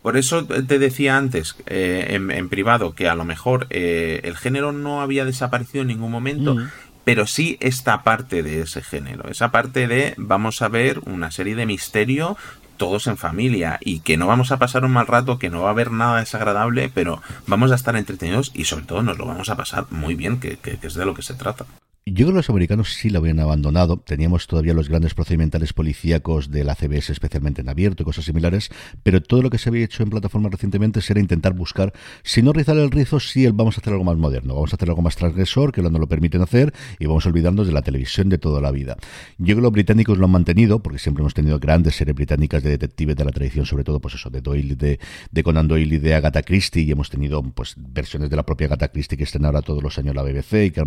Por 0.02 0.18
eso 0.18 0.46
te 0.46 0.78
decía 0.78 1.18
antes, 1.18 1.56
eh, 1.66 2.08
en, 2.12 2.50
privado, 2.50 2.94
que 2.94 3.10
a 3.10 3.16
lo 3.16 3.26
mejor 3.26 3.66
eh, 3.72 4.22
el 4.24 4.38
género 4.38 4.72
no 4.72 5.02
había 5.02 5.26
desaparecido 5.26 5.82
en 5.82 5.88
ningún 5.88 6.12
momento, 6.12 6.56
pero 7.04 7.26
sí 7.26 7.58
esta 7.60 8.04
parte 8.04 8.44
de 8.44 8.62
ese 8.62 8.84
género. 8.84 9.30
Esa 9.30 9.50
parte 9.50 9.88
de 9.88 10.14
vamos 10.18 10.62
a 10.62 10.68
ver 10.68 11.00
una 11.06 11.32
serie 11.32 11.56
de 11.56 11.66
misterio 11.66 12.38
todos 12.78 13.08
en 13.08 13.18
familia 13.18 13.80
y 13.82 14.02
que 14.02 14.18
no 14.18 14.28
vamos 14.28 14.52
a 14.52 14.60
pasar 14.60 14.84
un 14.84 14.92
mal 14.92 15.08
rato, 15.08 15.40
que 15.40 15.50
no 15.50 15.62
va 15.62 15.70
a 15.70 15.72
haber 15.72 15.92
nada 15.92 16.20
desagradable, 16.20 16.92
pero 16.94 17.22
vamos 17.48 17.72
a 17.72 17.76
estar 17.76 17.96
entretenidos 17.96 18.52
y 18.54 18.66
sobre 18.66 18.86
todo 18.86 19.02
nos 19.02 19.18
lo 19.18 19.26
vamos 19.26 19.50
a 19.50 19.56
pasar 19.56 19.86
muy 19.92 20.14
bien, 20.14 20.40
que 20.40 20.60
es 20.64 20.94
de 20.94 21.06
lo 21.06 21.14
que 21.14 21.22
se 21.22 21.36
trata. 21.36 21.66
Yo 22.08 22.28
creo 22.28 22.28
que 22.28 22.34
los 22.34 22.52
americanos 22.52 22.94
sí 22.94 23.10
lo 23.10 23.18
habían 23.18 23.40
abandonado. 23.40 23.98
Teníamos 23.98 24.46
todavía 24.46 24.76
los 24.76 24.90
grandes 24.90 25.16
procedimentales 25.16 25.74
policíacos 25.74 26.52
de 26.52 26.64
la 26.64 26.76
CBS, 26.76 27.12
especialmente 27.12 27.62
en 27.62 27.70
abierto 27.70 28.04
y 28.04 28.06
cosas 28.06 28.26
similares, 28.26 28.70
pero 29.02 29.24
todo 29.24 29.42
lo 29.42 29.50
que 29.50 29.58
se 29.58 29.70
había 29.70 29.86
hecho 29.86 30.04
en 30.04 30.12
plataforma 30.12 30.50
recientemente 30.50 31.00
era 31.10 31.20
intentar 31.20 31.54
buscar, 31.54 31.94
si 32.22 32.44
no 32.44 32.54
rizar 32.54 32.78
el 32.78 32.92
rizo, 32.92 33.20
sí 33.20 33.48
vamos 33.48 33.76
a 33.76 33.82
hacer 33.82 33.94
algo 33.94 34.06
más 34.06 34.18
moderno, 34.18 34.54
vamos 34.54 34.72
a 34.72 34.76
hacer 34.76 34.88
algo 34.90 35.02
más 35.02 35.16
transgresor, 35.16 35.72
que 35.72 35.82
no 35.82 35.90
lo 35.90 36.08
permiten 36.08 36.44
hacer, 36.44 36.76
y 37.00 37.08
vamos 37.08 37.26
olvidándonos 37.26 37.66
de 37.66 37.74
la 37.74 37.82
televisión 37.82 38.30
de 38.30 38.38
toda 38.38 38.62
la 38.62 38.70
vida. 38.70 38.98
Yo 39.40 39.46
creo 39.46 39.56
que 39.56 39.62
los 39.64 39.72
británicos 39.72 40.20
lo 40.20 40.26
han 40.26 40.32
mantenido, 40.32 40.84
porque 40.84 41.00
siempre 41.00 41.24
hemos 41.24 41.34
tenido 41.34 41.58
grandes 41.58 41.96
series 41.96 42.14
británicas 42.14 42.62
de 42.62 42.70
detectives 42.70 43.16
de 43.16 43.26
la 43.26 43.32
tradición, 43.32 43.66
sobre 43.66 43.84
todo, 43.84 44.00
pues 44.00 44.14
eso, 44.14 44.30
de 44.30 44.42
Doyle, 44.42 44.76
de, 44.76 45.00
de 45.32 45.44
Conan 45.44 45.68
Doyle 45.68 45.96
y 45.96 45.98
de 45.98 46.14
Agatha 46.14 46.44
Christie, 46.44 46.84
y 46.84 46.92
hemos 46.92 47.10
tenido 47.10 47.42
pues 47.42 47.74
versiones 47.78 48.30
de 48.30 48.36
la 48.36 48.46
propia 48.46 48.68
Agatha 48.68 48.90
Christie 48.90 49.18
que 49.18 49.24
están 49.24 49.44
ahora 49.44 49.64
todos 49.64 49.82
los 49.82 49.98
años 49.98 50.14
la 50.14 50.22
BBC 50.22 50.66
y 50.66 50.72
que, 50.72 50.84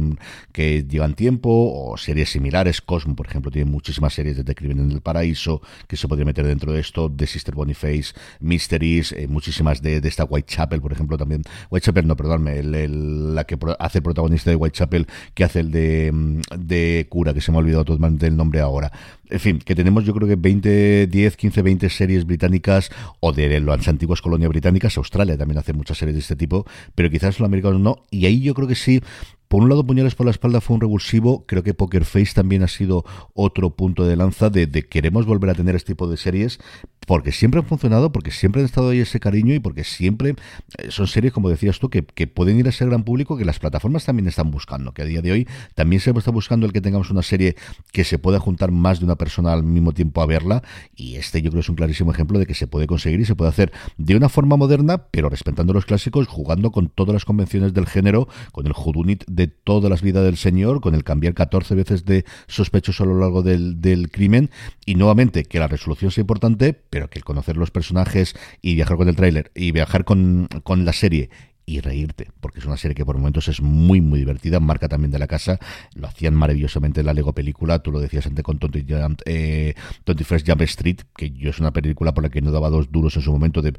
que 0.52 0.84
llevan 0.88 1.07
tiempo, 1.14 1.50
o 1.50 1.96
series 1.96 2.30
similares. 2.30 2.80
Cosmo, 2.80 3.14
por 3.14 3.26
ejemplo, 3.26 3.50
tiene 3.50 3.70
muchísimas 3.70 4.14
series 4.14 4.36
de 4.36 4.44
The 4.44 4.54
Crimen 4.54 4.80
en 4.80 4.92
el 4.92 5.00
Paraíso 5.00 5.62
que 5.86 5.96
se 5.96 6.08
podría 6.08 6.24
meter 6.24 6.46
dentro 6.46 6.72
de 6.72 6.80
esto. 6.80 7.10
The 7.14 7.26
Sister 7.26 7.54
Boniface, 7.54 8.14
Mysteries, 8.40 9.12
eh, 9.12 9.26
muchísimas 9.28 9.82
de, 9.82 9.98
esta 9.98 10.24
Whitechapel, 10.24 10.80
por 10.80 10.92
ejemplo, 10.92 11.16
también. 11.16 11.42
Whitechapel, 11.70 12.06
no, 12.06 12.16
perdóname, 12.16 12.62
la 12.62 13.44
que 13.44 13.58
hace 13.78 14.02
protagonista 14.02 14.50
de 14.50 14.56
Whitechapel, 14.56 15.06
que 15.34 15.44
hace 15.44 15.60
el 15.60 15.70
de, 15.70 16.10
mm, 16.12 16.40
de 16.58 17.06
cura, 17.08 17.34
que 17.34 17.40
se 17.40 17.50
me 17.50 17.58
ha 17.58 17.60
olvidado 17.60 17.84
totalmente 17.84 18.26
el 18.26 18.36
nombre 18.36 18.60
ahora. 18.60 18.92
En 19.30 19.40
fin, 19.40 19.58
que 19.58 19.74
tenemos 19.74 20.04
yo 20.04 20.14
creo 20.14 20.26
que 20.26 20.36
20, 20.36 21.06
10, 21.06 21.36
15, 21.36 21.62
20 21.62 21.90
series 21.90 22.24
británicas 22.24 22.90
o 23.20 23.32
de 23.32 23.60
las 23.60 23.88
antiguas 23.88 24.22
colonias 24.22 24.48
británicas. 24.48 24.96
Australia 24.96 25.36
también 25.36 25.58
hace 25.58 25.72
muchas 25.72 25.98
series 25.98 26.14
de 26.14 26.20
este 26.20 26.36
tipo, 26.36 26.66
pero 26.94 27.10
quizás 27.10 27.38
los 27.38 27.46
americanos 27.46 27.80
no. 27.80 27.96
Y 28.10 28.26
ahí 28.26 28.40
yo 28.40 28.54
creo 28.54 28.68
que 28.68 28.74
sí 28.74 29.02
por 29.48 29.62
un 29.62 29.70
lado, 29.70 29.84
Puñales 29.84 30.14
por 30.14 30.26
la 30.26 30.30
espalda 30.30 30.60
fue 30.60 30.74
un 30.74 30.82
revulsivo. 30.82 31.44
Creo 31.46 31.62
que 31.62 31.72
Poker 31.72 32.04
Face 32.04 32.32
también 32.34 32.62
ha 32.62 32.68
sido 32.68 33.04
otro 33.32 33.70
punto 33.70 34.04
de 34.04 34.16
lanza 34.16 34.50
de, 34.50 34.66
de, 34.66 34.86
queremos 34.86 35.24
volver 35.24 35.50
a 35.50 35.54
tener 35.54 35.74
este 35.74 35.92
tipo 35.92 36.06
de 36.06 36.18
series 36.18 36.60
porque 37.08 37.32
siempre 37.32 37.58
han 37.58 37.64
funcionado, 37.64 38.12
porque 38.12 38.30
siempre 38.30 38.60
han 38.60 38.66
estado 38.66 38.90
ahí 38.90 38.98
ese 38.98 39.18
cariño 39.18 39.54
y 39.54 39.60
porque 39.60 39.82
siempre 39.82 40.36
eh, 40.76 40.90
son 40.90 41.06
series, 41.06 41.32
como 41.32 41.48
decías 41.48 41.78
tú, 41.78 41.88
que, 41.88 42.04
que 42.04 42.26
pueden 42.26 42.58
ir 42.58 42.66
a 42.66 42.68
ese 42.68 42.84
gran 42.84 43.02
público 43.02 43.38
que 43.38 43.46
las 43.46 43.58
plataformas 43.58 44.04
también 44.04 44.28
están 44.28 44.50
buscando. 44.50 44.92
Que 44.92 45.00
a 45.00 45.04
día 45.06 45.22
de 45.22 45.32
hoy 45.32 45.48
también 45.74 46.00
se 46.00 46.10
está 46.10 46.30
buscando 46.30 46.66
el 46.66 46.72
que 46.74 46.82
tengamos 46.82 47.10
una 47.10 47.22
serie 47.22 47.56
que 47.92 48.04
se 48.04 48.18
pueda 48.18 48.38
juntar 48.40 48.72
más 48.72 48.98
de 48.98 49.06
una 49.06 49.16
persona 49.16 49.54
al 49.54 49.62
mismo 49.62 49.92
tiempo 49.92 50.20
a 50.20 50.26
verla. 50.26 50.62
Y 50.94 51.14
este 51.14 51.40
yo 51.40 51.48
creo 51.50 51.62
es 51.62 51.70
un 51.70 51.76
clarísimo 51.76 52.12
ejemplo 52.12 52.38
de 52.38 52.44
que 52.44 52.52
se 52.52 52.66
puede 52.66 52.86
conseguir 52.86 53.20
y 53.20 53.24
se 53.24 53.34
puede 53.34 53.48
hacer 53.48 53.72
de 53.96 54.14
una 54.14 54.28
forma 54.28 54.58
moderna, 54.58 54.98
pero 55.10 55.30
respetando 55.30 55.72
los 55.72 55.86
clásicos, 55.86 56.28
jugando 56.28 56.72
con 56.72 56.90
todas 56.90 57.14
las 57.14 57.24
convenciones 57.24 57.72
del 57.72 57.86
género, 57.86 58.28
con 58.52 58.66
el 58.66 58.74
Judunit 58.74 59.24
de 59.26 59.46
todas 59.46 59.88
las 59.88 60.02
vidas 60.02 60.24
del 60.24 60.36
señor, 60.36 60.82
con 60.82 60.94
el 60.94 61.04
cambiar 61.04 61.32
14 61.32 61.74
veces 61.74 62.04
de 62.04 62.26
sospechoso 62.48 63.04
a 63.04 63.06
lo 63.06 63.18
largo 63.18 63.42
del, 63.42 63.80
del 63.80 64.10
crimen, 64.10 64.50
y 64.84 64.96
nuevamente 64.96 65.44
que 65.44 65.58
la 65.58 65.68
resolución 65.68 66.10
sea 66.10 66.20
importante, 66.20 66.78
pero 66.90 66.97
que 67.06 67.20
el 67.20 67.24
conocer 67.24 67.56
los 67.56 67.70
personajes 67.70 68.34
y 68.60 68.74
viajar 68.74 68.96
con 68.96 69.08
el 69.08 69.14
tráiler 69.14 69.52
y 69.54 69.70
viajar 69.70 70.04
con, 70.04 70.48
con 70.64 70.84
la 70.84 70.92
serie 70.92 71.30
y 71.68 71.80
reírte, 71.80 72.30
porque 72.40 72.60
es 72.60 72.64
una 72.64 72.78
serie 72.78 72.94
que 72.94 73.04
por 73.04 73.18
momentos 73.18 73.46
es 73.48 73.60
muy, 73.60 74.00
muy 74.00 74.20
divertida, 74.20 74.58
marca 74.58 74.88
también 74.88 75.10
de 75.10 75.18
la 75.18 75.26
casa, 75.26 75.58
lo 75.94 76.08
hacían 76.08 76.34
maravillosamente 76.34 77.00
en 77.00 77.06
la 77.06 77.12
Lego 77.12 77.34
película, 77.34 77.80
tú 77.80 77.92
lo 77.92 78.00
decías 78.00 78.26
antes 78.26 78.42
con 78.42 78.58
Tonty 78.58 78.86
Jump, 78.88 79.20
eh, 79.26 79.74
Jump 80.06 80.62
Street, 80.62 81.00
que 81.14 81.30
yo 81.30 81.50
es 81.50 81.58
una 81.60 81.72
película 81.74 82.14
por 82.14 82.24
la 82.24 82.30
que 82.30 82.40
no 82.40 82.52
daba 82.52 82.70
dos 82.70 82.90
duros 82.90 83.14
en 83.16 83.22
su 83.22 83.30
momento 83.30 83.60
de, 83.60 83.74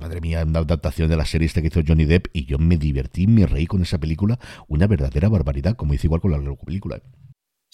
madre 0.00 0.20
mía, 0.20 0.42
una 0.44 0.58
adaptación 0.58 1.08
de 1.08 1.16
la 1.16 1.24
serie 1.24 1.46
este 1.46 1.62
que 1.62 1.68
hizo 1.68 1.82
Johnny 1.86 2.04
Depp, 2.04 2.26
y 2.32 2.46
yo 2.46 2.58
me 2.58 2.76
divertí, 2.76 3.28
me 3.28 3.46
reí 3.46 3.66
con 3.66 3.80
esa 3.82 3.98
película, 3.98 4.40
una 4.66 4.88
verdadera 4.88 5.28
barbaridad, 5.28 5.76
como 5.76 5.94
hice 5.94 6.08
igual 6.08 6.20
con 6.20 6.32
la 6.32 6.38
Lego 6.38 6.56
película. 6.56 7.00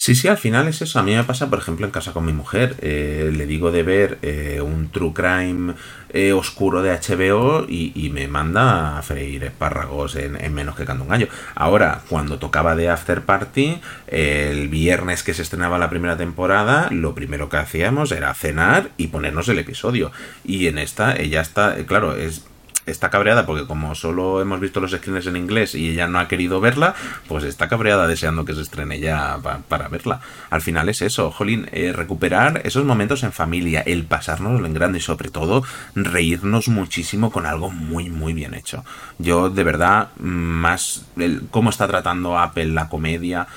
Sí, 0.07 0.15
sí, 0.15 0.29
al 0.29 0.37
final 0.37 0.69
es 0.69 0.81
eso. 0.81 0.99
A 0.99 1.03
mí 1.03 1.13
me 1.13 1.25
pasa, 1.25 1.49
por 1.49 1.59
ejemplo, 1.59 1.85
en 1.85 1.91
casa 1.91 2.13
con 2.13 2.23
mi 2.23 2.31
mujer. 2.31 2.77
Eh, 2.79 3.29
le 3.35 3.45
digo 3.45 3.71
de 3.71 3.83
ver 3.83 4.19
eh, 4.21 4.61
un 4.61 4.87
true 4.89 5.11
crime 5.13 5.73
eh, 6.13 6.31
oscuro 6.31 6.81
de 6.81 6.91
HBO 6.91 7.65
y, 7.67 8.09
me 8.13 8.29
manda 8.29 8.97
a 8.97 9.01
freír 9.01 9.43
espárragos 9.43 10.15
en, 10.15 10.53
menos 10.53 10.77
que 10.77 10.85
canto 10.85 11.03
un 11.03 11.09
gallo. 11.09 11.27
Ahora, 11.55 12.03
cuando 12.07 12.39
tocaba 12.39 12.77
de 12.77 12.87
After 12.87 13.23
Party, 13.23 13.81
el 14.07 14.69
viernes 14.69 15.23
que 15.23 15.33
se 15.33 15.41
estrenaba 15.41 15.77
la 15.77 15.89
primera 15.89 16.15
temporada, 16.15 16.87
lo 16.89 17.13
primero 17.13 17.49
que 17.49 17.57
hacíamos 17.57 18.13
era 18.13 18.33
cenar 18.33 18.91
y 18.95 19.07
ponernos 19.07 19.49
el 19.49 19.59
episodio. 19.59 20.13
Y 20.45 20.67
en 20.67 20.77
esta, 20.77 21.17
ella 21.17 21.41
está, 21.41 21.75
claro, 21.85 22.15
es 22.15 22.45
está 22.87 23.09
cabreada 23.09 23.45
porque 23.45 23.67
como 23.67 23.93
solo 23.95 24.41
hemos 24.41 24.59
visto 24.59 24.79
los 24.79 24.91
screens 24.91 25.27
en 25.27 25.35
inglés 25.35 25.75
y 25.75 25.91
ella 25.91 26.07
no 26.07 26.19
ha 26.19 26.27
querido 26.27 26.59
verla, 26.59 26.95
pues 27.27 27.43
está 27.43 27.67
cabreada 27.67 28.07
deseando 28.07 28.45
que 28.45 28.55
se 28.55 28.61
estrene 28.61 28.99
ya 28.99 29.37
para 29.67 29.87
verla. 29.89 30.21
Al 30.49 30.61
final 30.61 30.89
es 30.89 31.01
eso, 31.01 31.31
Jolín, 31.31 31.69
eh, 31.71 31.93
recuperar 31.93 32.61
esos 32.63 32.85
momentos 32.85 33.23
en 33.23 33.31
familia, 33.31 33.81
el 33.81 34.05
pasárnoslo 34.05 34.65
en 34.65 34.73
grande 34.73 34.99
y 34.99 35.01
sobre 35.01 35.29
todo 35.29 35.63
reírnos 35.95 36.67
muchísimo 36.67 37.31
con 37.31 37.45
algo 37.45 37.69
muy 37.69 38.09
muy 38.09 38.33
bien 38.33 38.53
hecho. 38.53 38.83
Yo 39.19 39.49
de 39.49 39.63
verdad, 39.63 40.09
más 40.17 41.05
el, 41.17 41.43
cómo 41.51 41.69
está 41.69 41.87
tratando 41.87 42.37
Apple 42.37 42.67
la 42.67 42.89
comedia, 42.89 43.47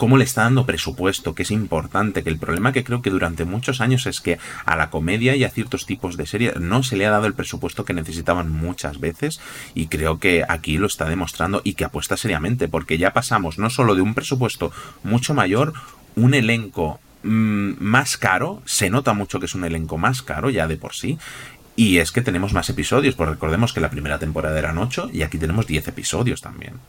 cómo 0.00 0.16
le 0.16 0.24
está 0.24 0.44
dando 0.44 0.64
presupuesto, 0.64 1.34
que 1.34 1.42
es 1.42 1.50
importante, 1.50 2.22
que 2.22 2.30
el 2.30 2.38
problema 2.38 2.72
que 2.72 2.84
creo 2.84 3.02
que 3.02 3.10
durante 3.10 3.44
muchos 3.44 3.82
años 3.82 4.06
es 4.06 4.22
que 4.22 4.38
a 4.64 4.74
la 4.74 4.88
comedia 4.88 5.36
y 5.36 5.44
a 5.44 5.50
ciertos 5.50 5.84
tipos 5.84 6.16
de 6.16 6.24
series 6.24 6.58
no 6.58 6.82
se 6.82 6.96
le 6.96 7.04
ha 7.04 7.10
dado 7.10 7.26
el 7.26 7.34
presupuesto 7.34 7.84
que 7.84 7.92
necesitaban 7.92 8.50
muchas 8.50 8.98
veces 8.98 9.42
y 9.74 9.88
creo 9.88 10.18
que 10.18 10.42
aquí 10.48 10.78
lo 10.78 10.86
está 10.86 11.04
demostrando 11.04 11.60
y 11.64 11.74
que 11.74 11.84
apuesta 11.84 12.16
seriamente, 12.16 12.66
porque 12.66 12.96
ya 12.96 13.12
pasamos 13.12 13.58
no 13.58 13.68
solo 13.68 13.94
de 13.94 14.00
un 14.00 14.14
presupuesto 14.14 14.72
mucho 15.02 15.34
mayor, 15.34 15.74
un 16.16 16.32
elenco 16.32 16.98
mm, 17.22 17.72
más 17.80 18.16
caro, 18.16 18.62
se 18.64 18.88
nota 18.88 19.12
mucho 19.12 19.38
que 19.38 19.44
es 19.44 19.54
un 19.54 19.64
elenco 19.64 19.98
más 19.98 20.22
caro 20.22 20.48
ya 20.48 20.66
de 20.66 20.78
por 20.78 20.94
sí, 20.94 21.18
y 21.76 21.98
es 21.98 22.10
que 22.10 22.22
tenemos 22.22 22.54
más 22.54 22.70
episodios, 22.70 23.16
pues 23.16 23.28
recordemos 23.28 23.74
que 23.74 23.82
la 23.82 23.90
primera 23.90 24.18
temporada 24.18 24.58
eran 24.58 24.78
8 24.78 25.10
y 25.12 25.24
aquí 25.24 25.36
tenemos 25.36 25.66
10 25.66 25.88
episodios 25.88 26.40
también. 26.40 26.80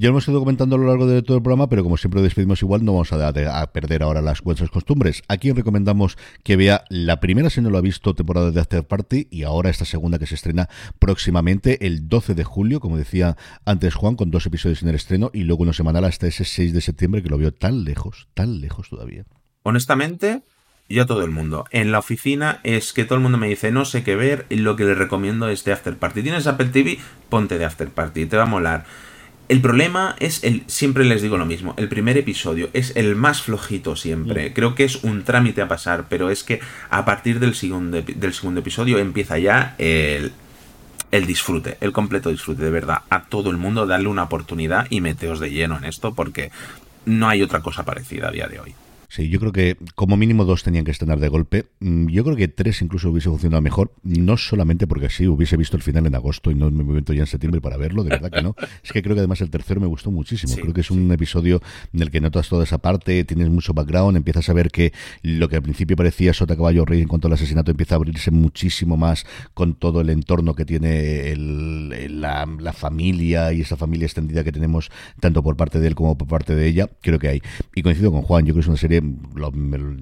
Ya 0.00 0.10
hemos 0.10 0.28
ido 0.28 0.38
comentando 0.38 0.76
a 0.76 0.78
lo 0.78 0.86
largo 0.86 1.08
de 1.08 1.22
todo 1.22 1.38
el 1.38 1.42
programa, 1.42 1.68
pero 1.68 1.82
como 1.82 1.96
siempre 1.96 2.22
despedimos 2.22 2.62
igual, 2.62 2.84
no 2.84 2.92
vamos 2.92 3.12
a, 3.12 3.72
perder 3.72 4.04
ahora 4.04 4.22
las 4.22 4.42
buenas 4.42 4.70
costumbres. 4.70 5.24
Aquí 5.26 5.50
recomendamos 5.50 6.16
que 6.44 6.54
vea 6.54 6.84
la 6.88 7.18
primera, 7.18 7.50
si 7.50 7.60
no 7.60 7.68
lo 7.68 7.78
ha 7.78 7.80
visto, 7.80 8.14
temporada 8.14 8.52
de 8.52 8.60
After 8.60 8.86
Party, 8.86 9.26
y 9.28 9.42
ahora 9.42 9.70
esta 9.70 9.84
segunda 9.84 10.20
que 10.20 10.26
se 10.26 10.36
estrena 10.36 10.68
próximamente 11.00 11.84
el 11.84 12.08
12 12.08 12.36
de 12.36 12.44
julio, 12.44 12.78
como 12.78 12.96
decía 12.96 13.36
antes 13.64 13.96
Juan, 13.96 14.14
con 14.14 14.30
dos 14.30 14.46
episodios 14.46 14.84
en 14.84 14.90
el 14.90 14.94
estreno, 14.94 15.32
y 15.34 15.42
luego 15.42 15.64
una 15.64 15.72
semanal 15.72 16.04
hasta 16.04 16.28
ese 16.28 16.44
6 16.44 16.72
de 16.72 16.80
septiembre, 16.80 17.20
que 17.20 17.30
lo 17.30 17.36
veo 17.36 17.52
tan 17.52 17.82
lejos, 17.82 18.28
tan 18.34 18.60
lejos 18.60 18.90
todavía. 18.90 19.24
Honestamente, 19.64 20.42
yo 20.88 21.02
a 21.02 21.06
todo 21.06 21.24
el 21.24 21.32
mundo. 21.32 21.64
En 21.72 21.90
la 21.90 21.98
oficina 21.98 22.60
es 22.62 22.92
que 22.92 23.04
todo 23.04 23.16
el 23.16 23.22
mundo 23.22 23.36
me 23.36 23.48
dice, 23.48 23.72
no 23.72 23.84
sé 23.84 24.04
qué 24.04 24.14
ver, 24.14 24.46
y 24.48 24.58
lo 24.58 24.76
que 24.76 24.84
le 24.84 24.94
recomiendo 24.94 25.48
es 25.48 25.64
de 25.64 25.72
After 25.72 25.96
Party. 25.96 26.22
¿Tienes 26.22 26.46
Apple 26.46 26.68
TV? 26.68 27.00
Ponte 27.28 27.58
de 27.58 27.64
After 27.64 27.88
Party, 27.88 28.26
te 28.26 28.36
va 28.36 28.44
a 28.44 28.46
molar 28.46 28.86
el 29.48 29.62
problema 29.62 30.14
es 30.18 30.44
el, 30.44 30.62
siempre 30.66 31.04
les 31.04 31.22
digo 31.22 31.38
lo 31.38 31.46
mismo, 31.46 31.74
el 31.78 31.88
primer 31.88 32.18
episodio 32.18 32.68
es 32.74 32.94
el 32.96 33.16
más 33.16 33.42
flojito 33.42 33.96
siempre. 33.96 34.52
Creo 34.52 34.74
que 34.74 34.84
es 34.84 35.02
un 35.04 35.24
trámite 35.24 35.62
a 35.62 35.68
pasar, 35.68 36.06
pero 36.08 36.30
es 36.30 36.44
que 36.44 36.60
a 36.90 37.04
partir 37.04 37.40
del 37.40 37.54
segundo, 37.54 38.02
del 38.02 38.34
segundo 38.34 38.60
episodio 38.60 38.98
empieza 38.98 39.38
ya 39.38 39.74
el, 39.78 40.32
el 41.10 41.26
disfrute, 41.26 41.78
el 41.80 41.92
completo 41.92 42.30
disfrute, 42.30 42.62
de 42.62 42.70
verdad. 42.70 42.98
A 43.08 43.24
todo 43.24 43.50
el 43.50 43.56
mundo 43.56 43.86
darle 43.86 44.08
una 44.08 44.24
oportunidad 44.24 44.86
y 44.90 45.00
meteos 45.00 45.40
de 45.40 45.50
lleno 45.50 45.78
en 45.78 45.84
esto 45.84 46.14
porque 46.14 46.50
no 47.06 47.28
hay 47.28 47.42
otra 47.42 47.60
cosa 47.60 47.84
parecida 47.84 48.28
a 48.28 48.32
día 48.32 48.48
de 48.48 48.60
hoy. 48.60 48.74
Sí, 49.10 49.30
yo 49.30 49.40
creo 49.40 49.52
que 49.52 49.78
como 49.94 50.18
mínimo 50.18 50.44
dos 50.44 50.62
tenían 50.62 50.84
que 50.84 50.90
estrenar 50.90 51.18
de 51.18 51.28
golpe. 51.28 51.64
Mm, 51.80 52.08
yo 52.08 52.24
creo 52.24 52.36
que 52.36 52.46
tres 52.46 52.82
incluso 52.82 53.08
hubiese 53.08 53.30
funcionado 53.30 53.62
mejor, 53.62 53.90
no 54.02 54.36
solamente 54.36 54.86
porque 54.86 55.06
así 55.06 55.26
hubiese 55.26 55.56
visto 55.56 55.78
el 55.78 55.82
final 55.82 56.06
en 56.06 56.14
agosto 56.14 56.50
y 56.50 56.54
no 56.54 56.70
me 56.70 56.84
momento 56.84 57.14
ya 57.14 57.20
en 57.20 57.26
septiembre 57.26 57.62
para 57.62 57.78
verlo, 57.78 58.04
de 58.04 58.10
verdad 58.10 58.30
que 58.30 58.42
no. 58.42 58.54
Es 58.84 58.92
que 58.92 59.02
creo 59.02 59.14
que 59.14 59.20
además 59.20 59.40
el 59.40 59.50
tercero 59.50 59.80
me 59.80 59.86
gustó 59.86 60.10
muchísimo. 60.10 60.54
creo 60.56 60.74
que 60.74 60.82
es 60.82 60.90
un 60.90 61.10
episodio 61.10 61.62
en 61.92 62.02
el 62.02 62.10
que 62.10 62.20
notas 62.20 62.48
toda 62.48 62.64
esa 62.64 62.78
parte, 62.78 63.24
tienes 63.24 63.48
mucho 63.48 63.72
background, 63.72 64.16
empiezas 64.16 64.48
a 64.50 64.52
ver 64.52 64.70
que 64.70 64.92
lo 65.22 65.48
que 65.48 65.56
al 65.56 65.62
principio 65.62 65.96
parecía 65.96 66.34
Sota 66.34 66.54
Caballo 66.54 66.84
Rey 66.84 67.00
en 67.00 67.08
cuanto 67.08 67.28
al 67.28 67.34
asesinato 67.34 67.70
empieza 67.70 67.94
a 67.94 67.96
abrirse 67.96 68.30
muchísimo 68.30 68.98
más 68.98 69.24
con 69.54 69.74
todo 69.74 70.02
el 70.02 70.10
entorno 70.10 70.54
que 70.54 70.66
tiene 70.66 71.34
la, 71.36 72.46
la 72.46 72.72
familia 72.74 73.54
y 73.54 73.62
esa 73.62 73.76
familia 73.76 74.04
extendida 74.04 74.44
que 74.44 74.52
tenemos 74.52 74.90
tanto 75.18 75.42
por 75.42 75.56
parte 75.56 75.80
de 75.80 75.88
él 75.88 75.94
como 75.94 76.18
por 76.18 76.28
parte 76.28 76.54
de 76.54 76.66
ella. 76.66 76.90
Creo 77.00 77.18
que 77.18 77.28
hay. 77.28 77.42
Y 77.74 77.82
coincido 77.82 78.12
con 78.12 78.22
Juan, 78.22 78.44
yo 78.44 78.52
creo 78.52 78.56
que 78.56 78.60
es 78.60 78.68
una 78.68 78.76
serie 78.76 78.97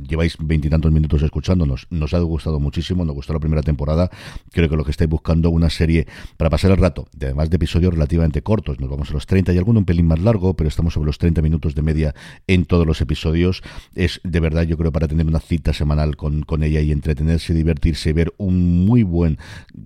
lleváis 0.09 0.37
veintitantos 0.39 0.93
minutos 0.93 1.23
escuchándonos, 1.23 1.87
nos 1.91 2.15
ha 2.15 2.19
gustado 2.21 2.61
muchísimo, 2.61 3.05
nos 3.05 3.15
gustó 3.15 3.33
la 3.33 3.41
primera 3.41 3.63
temporada, 3.63 4.11
creo 4.53 4.69
que 4.69 4.77
lo 4.77 4.85
que 4.85 4.91
estáis 4.91 5.11
buscando 5.11 5.51
una 5.51 5.71
serie 5.71 6.07
para 6.37 6.51
pasar 6.51 6.71
el 6.71 6.77
rato, 6.77 7.07
de 7.13 7.27
además 7.27 7.51
de 7.51 7.57
episodios 7.57 7.93
relativamente 7.93 8.43
cortos, 8.43 8.81
nos 8.81 8.91
vamos 8.91 9.11
a 9.11 9.13
los 9.15 9.27
30 9.27 9.53
y 9.53 9.59
alguno 9.59 9.81
un 9.81 9.85
pelín 9.85 10.07
más 10.07 10.21
largo, 10.21 10.55
pero 10.55 10.69
estamos 10.69 10.95
sobre 10.95 11.07
los 11.07 11.19
30 11.19 11.43
minutos 11.43 11.75
de 11.75 11.83
media 11.83 12.15
en 12.47 12.65
todos 12.65 12.87
los 12.87 13.01
episodios, 13.01 13.63
es 13.95 14.21
de 14.25 14.41
verdad 14.41 14.63
yo 14.65 14.77
creo 14.77 14.93
para 14.93 15.09
tener 15.09 15.27
una 15.27 15.41
cita 15.41 15.73
semanal 15.73 16.17
con, 16.17 16.43
con 16.43 16.63
ella 16.63 16.81
y 16.81 16.93
entretenerse, 16.93 17.55
divertirse, 17.55 18.13
ver 18.13 18.35
un 18.39 18.87
muy 18.87 19.03
buen 19.03 19.39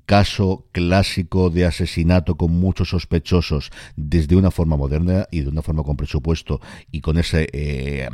caso 0.07 0.67
clásico 0.73 1.51
de 1.51 1.67
asesinato 1.67 2.37
con 2.37 2.53
muchos 2.53 2.91
sospechosos 2.91 3.71
desde 3.97 4.37
una 4.37 4.51
forma 4.51 4.77
moderna 4.77 5.27
y 5.31 5.41
de 5.41 5.49
una 5.49 5.63
forma 5.63 5.83
con 5.83 5.97
presupuesto 5.97 6.61
y 6.91 7.01
con 7.01 7.19
ese 7.19 7.49
eh, 7.53 8.09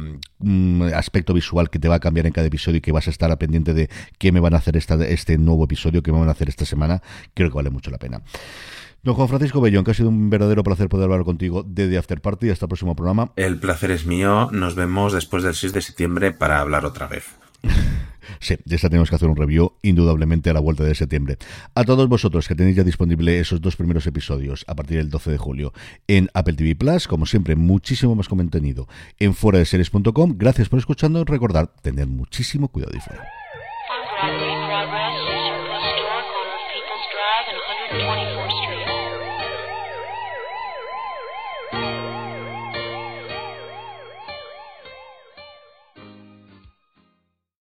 aspecto 0.95 1.35
visual 1.35 1.71
que 1.71 1.79
te 1.79 1.89
va 1.89 1.97
a 1.97 2.01
cambiar 2.01 2.27
en 2.27 2.33
cada 2.33 2.47
episodio 2.47 2.79
y 2.79 2.81
que 2.81 2.93
vas 2.93 3.07
a 3.07 3.11
estar 3.11 3.31
a 3.31 3.39
pendiente 3.39 3.75
de 3.75 3.89
qué 4.19 4.33
me 4.33 4.41
van 4.41 4.55
a 4.55 4.59
hacer 4.59 4.77
esta, 4.77 4.95
este 5.07 5.39
nuevo 5.39 5.65
episodio, 5.65 6.03
qué 6.03 6.13
me 6.13 6.19
van 6.19 6.29
a 6.29 6.33
hacer 6.33 6.49
esta 6.49 6.65
semana, 6.65 7.03
creo 7.35 7.51
que 7.51 7.57
vale 7.57 7.71
mucho 7.71 7.91
la 7.91 7.99
pena. 7.99 8.23
Don 9.03 9.15
Juan 9.15 9.29
Francisco 9.29 9.61
Bellón, 9.61 9.85
que 9.85 9.93
ha 9.93 9.95
sido 9.95 10.09
un 10.09 10.31
verdadero 10.31 10.65
placer 10.65 10.89
poder 10.89 11.05
hablar 11.05 11.25
contigo 11.25 11.63
de 11.63 11.89
The 11.89 11.97
After 11.97 12.21
Party. 12.21 12.51
Hasta 12.51 12.65
el 12.65 12.69
próximo 12.69 12.97
programa. 12.97 13.31
El 13.37 13.61
placer 13.61 13.93
es 13.93 14.05
mío. 14.05 14.49
Nos 14.51 14.75
vemos 14.75 15.13
después 15.13 15.45
del 15.45 15.55
6 15.55 15.73
de 15.75 15.81
septiembre 15.81 16.33
para 16.33 16.61
hablar 16.61 16.85
otra 16.85 17.07
vez. 17.07 17.25
Sí, 18.41 18.57
ya 18.65 18.79
tenemos 18.79 19.11
que 19.11 19.17
hacer 19.17 19.29
un 19.29 19.37
review 19.37 19.73
indudablemente 19.83 20.51
a 20.51 20.55
la 20.55 20.61
vuelta 20.61 20.85
de 20.85 20.95
septiembre. 20.95 21.39
A 21.75 21.85
todos 21.85 22.09
vosotros 22.09 22.49
que 22.49 22.55
tenéis 22.55 22.77
ya 22.77 22.85
disponible 22.85 23.39
esos 23.39 23.61
dos 23.61 23.77
primeros 23.77 24.07
episodios 24.07 24.65
a 24.67 24.75
partir 24.75 24.99
del 24.99 25.11
12 25.11 25.31
de 25.31 25.39
julio 25.39 25.73
en 26.07 26.29
Apple 26.35 26.55
TV 26.55 26.75
Plus, 26.77 27.09
como 27.09 27.27
siempre, 27.27 27.57
muchísimo 27.57 28.15
más 28.15 28.29
contenido 28.29 28.89
en 29.19 29.35
fuera 29.35 29.59
de 29.59 29.65
series.com. 29.65 30.35
Gracias 30.37 30.69
por 30.69 30.79
escuchando. 30.79 31.25
Recordad, 31.25 31.71
tener 31.83 32.07
muchísimo 32.07 32.69
cuidado 32.69 32.97
y 32.97 33.01
fuera. 33.01 33.46